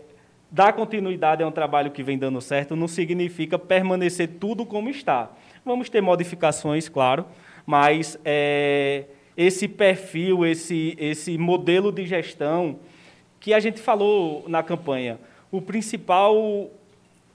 [0.51, 5.31] dar continuidade a um trabalho que vem dando certo não significa permanecer tudo como está.
[5.63, 7.25] Vamos ter modificações, claro,
[7.65, 9.05] mas é,
[9.37, 12.79] esse perfil, esse, esse modelo de gestão
[13.39, 15.17] que a gente falou na campanha,
[15.51, 16.69] o principal,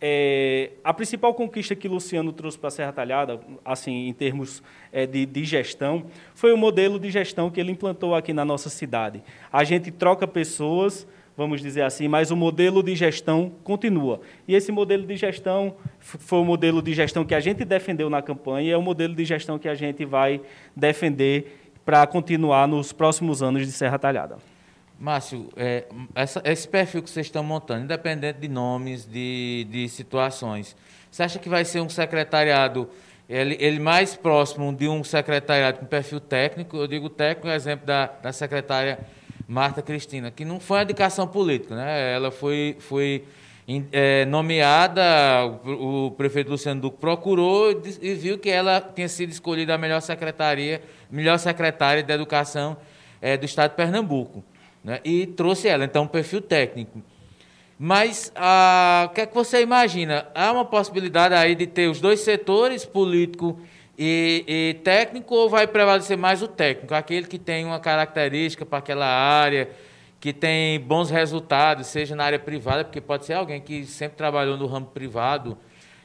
[0.01, 4.63] é, a principal conquista que Luciano trouxe para a Serra Talhada, assim, em termos
[4.93, 8.69] é, de, de gestão, foi o modelo de gestão que ele implantou aqui na nossa
[8.69, 9.23] cidade.
[9.53, 11.07] A gente troca pessoas,
[11.37, 14.21] vamos dizer assim, mas o modelo de gestão continua.
[14.49, 18.23] E esse modelo de gestão foi o modelo de gestão que a gente defendeu na
[18.23, 20.41] campanha e é o modelo de gestão que a gente vai
[20.75, 24.39] defender para continuar nos próximos anos de Serra Talhada.
[24.99, 25.85] Márcio, é,
[26.15, 30.75] essa- esse perfil que vocês estão montando, independente de nomes, de, de situações,
[31.11, 32.89] você acha que vai ser um secretariado,
[33.29, 36.79] ele, ele mais próximo de um secretariado com perfil técnico?
[36.79, 38.99] Eu digo técnico, exemplo da, da secretária
[39.49, 42.15] Marta Cristina, que não foi uma indicação política, né?
[42.15, 43.25] ela foi, foi
[43.93, 49.75] é, nomeada, o, prefeito Luciano Duque procurou e e viu que ela tinha sido escolhida
[49.75, 52.77] a melhor secretaria, melhor secretária de educação
[53.21, 54.45] é, do estado de Pernambuco.
[54.83, 55.01] Né?
[55.05, 57.03] E trouxe ela, então, um perfil técnico.
[57.79, 58.33] Mas
[59.05, 60.27] o que é que você imagina?
[60.35, 63.61] Há uma possibilidade aí de ter os dois setores, político
[63.99, 68.79] e, e técnico, ou vai prevalecer mais o técnico, aquele que tem uma característica para
[68.79, 69.71] aquela área,
[70.21, 74.57] que tem bons resultados, seja na área privada, porque pode ser alguém que sempre trabalhou
[74.57, 75.57] no ramo privado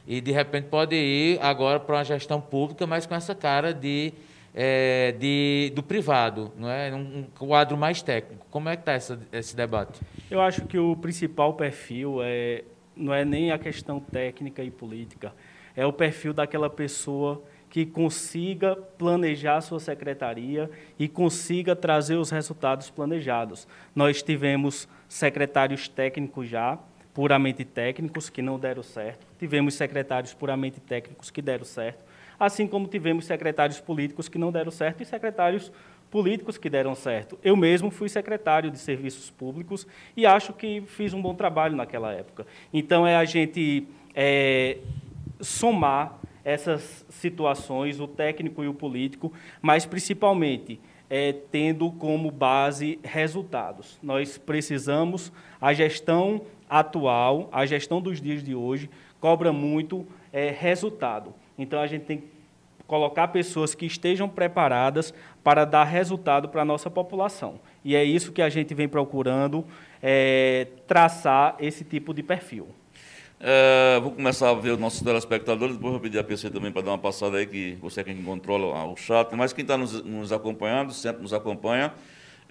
[0.08, 4.14] e de repente pode ir agora para uma gestão pública, mas com essa cara de,
[4.56, 6.94] eh, de do privado, não é?
[6.94, 8.46] Um quadro mais técnico.
[8.50, 10.02] Como é que está esse debate?
[10.30, 12.64] Eu acho que o principal perfil é,
[12.96, 15.34] não é nem a questão técnica e política,
[15.76, 20.70] é o perfil daquela pessoa que consiga planejar sua secretaria
[21.00, 23.66] e consiga trazer os resultados planejados.
[23.96, 26.78] Nós tivemos secretários técnicos já,
[27.14, 29.26] puramente técnicos, que não deram certo.
[29.40, 32.00] Tivemos secretários puramente técnicos que deram certo,
[32.38, 35.72] assim como tivemos secretários políticos que não deram certo e secretários
[36.12, 37.40] políticos que deram certo.
[37.42, 42.12] Eu mesmo fui secretário de serviços públicos e acho que fiz um bom trabalho naquela
[42.12, 42.46] época.
[42.74, 44.80] Então é a gente é,
[45.40, 49.32] somar essas situações, o técnico e o político,
[49.62, 50.80] mas principalmente
[51.10, 54.00] é, tendo como base resultados.
[54.02, 58.90] Nós precisamos, a gestão atual, a gestão dos dias de hoje,
[59.20, 61.34] cobra muito é, resultado.
[61.58, 62.28] Então a gente tem que
[62.88, 65.14] colocar pessoas que estejam preparadas
[65.44, 67.60] para dar resultado para a nossa população.
[67.86, 69.66] E é isso que a gente vem procurando
[70.02, 72.68] é, traçar esse tipo de perfil.
[73.44, 76.84] É, vou começar a ver os nossos telespectadores, depois vou pedir a PC também para
[76.84, 79.36] dar uma passada aí, que você é quem controla o chat.
[79.36, 81.92] Mas quem está nos, nos acompanhando, sempre nos acompanha,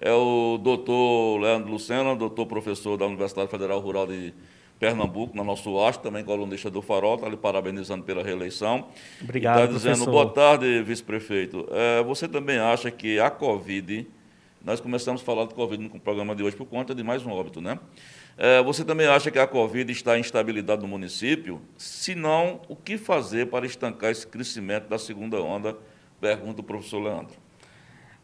[0.01, 4.33] é o doutor Leandro Lucena, doutor professor da Universidade Federal Rural de
[4.77, 8.87] Pernambuco, no nosso Oeste, também colunista do Farol, está lhe parabenizando pela reeleição.
[9.21, 10.11] Obrigado, Está dizendo, professor.
[10.11, 11.67] boa tarde, vice-prefeito.
[11.71, 14.05] É, você também acha que a Covid,
[14.65, 17.31] nós começamos a falar de Covid no programa de hoje por conta de mais um
[17.31, 17.79] óbito, né?
[18.43, 21.61] É, você também acha que a Covid está em instabilidade no município?
[21.77, 25.77] Se não, o que fazer para estancar esse crescimento da segunda onda?
[26.19, 27.35] Pergunta o professor Leandro.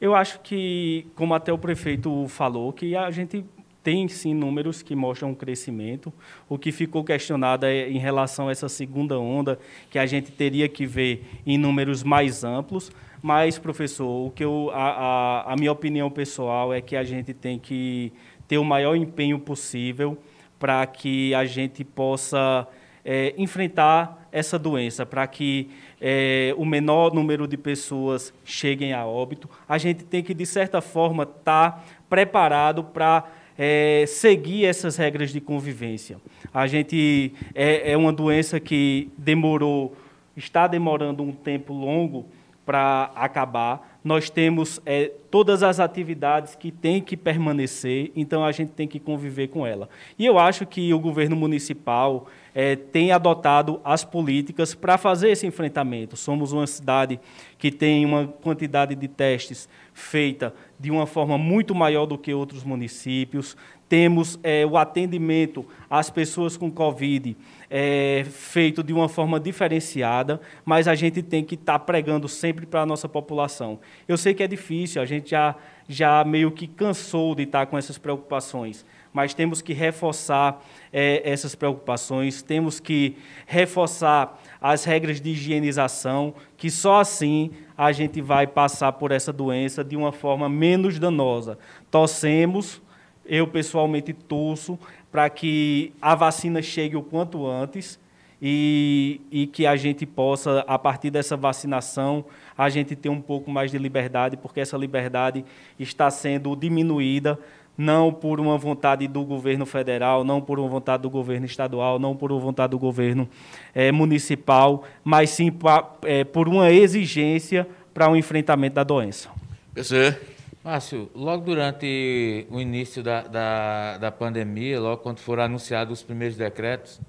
[0.01, 3.45] Eu acho que, como até o prefeito falou, que a gente
[3.83, 6.11] tem sim números que mostram um crescimento.
[6.49, 9.59] O que ficou questionado é em relação a essa segunda onda,
[9.91, 12.91] que a gente teria que ver em números mais amplos.
[13.21, 17.35] Mas, professor, o que eu, a, a, a minha opinião pessoal é que a gente
[17.35, 18.11] tem que
[18.47, 20.17] ter o maior empenho possível
[20.59, 22.67] para que a gente possa
[23.03, 25.69] é, enfrentar essa doença, para que
[26.01, 29.49] é, o menor número de pessoas cheguem a óbito.
[29.67, 33.25] A gente tem que, de certa forma, estar tá preparado para
[33.57, 36.17] é, seguir essas regras de convivência.
[36.53, 39.95] A gente é, é uma doença que demorou,
[40.35, 42.27] está demorando um tempo longo
[42.65, 43.96] para acabar.
[44.07, 49.01] Nós temos é, todas as atividades que têm que permanecer, então a gente tem que
[49.01, 49.89] conviver com ela.
[50.17, 55.45] E eu acho que o governo municipal é, tem adotado as políticas para fazer esse
[55.45, 56.15] enfrentamento.
[56.15, 57.19] Somos uma cidade
[57.57, 62.63] que tem uma quantidade de testes feita de uma forma muito maior do que outros
[62.63, 63.57] municípios.
[63.89, 67.35] Temos é, o atendimento às pessoas com Covid
[67.69, 72.65] é, feito de uma forma diferenciada, mas a gente tem que estar tá pregando sempre
[72.65, 73.79] para a nossa população.
[74.07, 75.55] Eu sei que é difícil, a gente já,
[75.87, 80.63] já meio que cansou de estar tá com essas preocupações, mas temos que reforçar
[80.93, 88.21] é, essas preocupações, temos que reforçar as regras de higienização, que só assim a gente
[88.21, 91.57] vai passar por essa doença de uma forma menos danosa.
[91.91, 92.81] Torcemos,
[93.25, 94.79] eu pessoalmente torço
[95.11, 97.99] para que a vacina chegue o quanto antes
[98.41, 102.25] e, e, que a gente possa, a partir dessa vacinação,
[102.57, 105.43] a gente ter um pouco mais de liberdade, porque essa liberdade
[105.79, 107.39] está sendo diminuída
[107.77, 112.15] não por uma vontade do governo federal, não por uma vontade do governo estadual, não
[112.15, 113.29] por uma vontade do governo
[113.73, 119.29] é, municipal, mas sim pra, é, por uma exigência para o um enfrentamento da doença.
[119.75, 120.36] PC.
[120.63, 126.35] Márcio, logo durante o início da, da, da pandemia, logo quando foram anunciados os primeiros
[126.35, 126.99] decretos,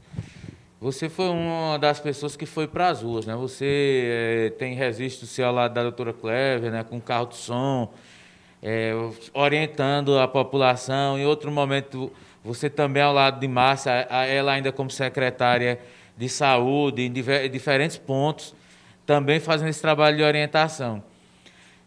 [0.80, 3.34] você foi uma das pessoas que foi para as ruas, né?
[3.34, 6.84] Você é, tem registro seu ao lado da doutora Clever, né?
[6.84, 7.92] com carro de som,
[8.62, 8.92] é,
[9.34, 11.18] orientando a população.
[11.18, 12.12] Em outro momento,
[12.44, 15.80] você também ao lado de Márcia, ela ainda como secretária
[16.16, 17.12] de saúde, em
[17.50, 18.54] diferentes pontos,
[19.04, 21.02] também fazendo esse trabalho de orientação.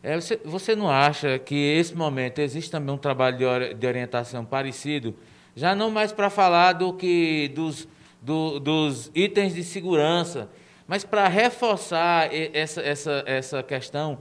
[0.03, 4.43] É, você, você, não acha que esse momento existe também um trabalho de, de orientação
[4.43, 5.15] parecido,
[5.55, 7.87] já não mais para falar do que dos,
[8.21, 10.49] do, dos itens de segurança,
[10.87, 14.17] mas para reforçar essa, essa, essa questão,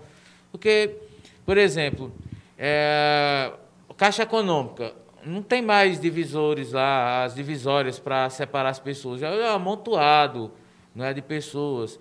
[0.52, 0.96] porque,
[1.46, 2.12] por exemplo,
[2.58, 3.50] é,
[4.00, 9.48] Caixa Econômica, não tem mais divisores lá, as divisórias para separar as pessoas, já é
[9.50, 10.50] amontoado,
[10.94, 12.00] não é de pessoas.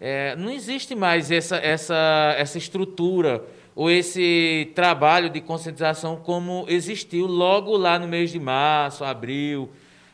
[0.00, 3.44] É, não existe mais essa, essa, essa estrutura
[3.76, 9.68] ou esse trabalho de conscientização como existiu logo lá no mês de março, abril,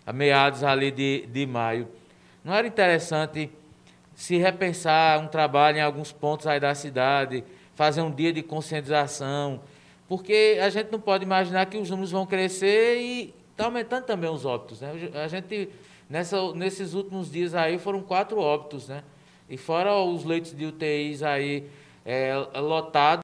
[0.05, 1.87] a meados ali de, de maio.
[2.45, 3.49] Não era interessante
[4.15, 7.45] se repensar um trabalho em alguns pontos aí da cidade,
[7.77, 9.61] fazer um dia de conscientização,
[10.09, 14.31] porque a gente não pode imaginar que os números vão crescer e está aumentando também
[14.31, 14.81] os óbitos.
[14.81, 15.11] Né?
[15.15, 15.69] A gente,
[16.09, 19.03] nessa, nesses últimos dias aí, foram quatro óbitos, né?
[19.49, 21.69] E fora os leitos de UTIs aí
[22.05, 23.15] é, lotados,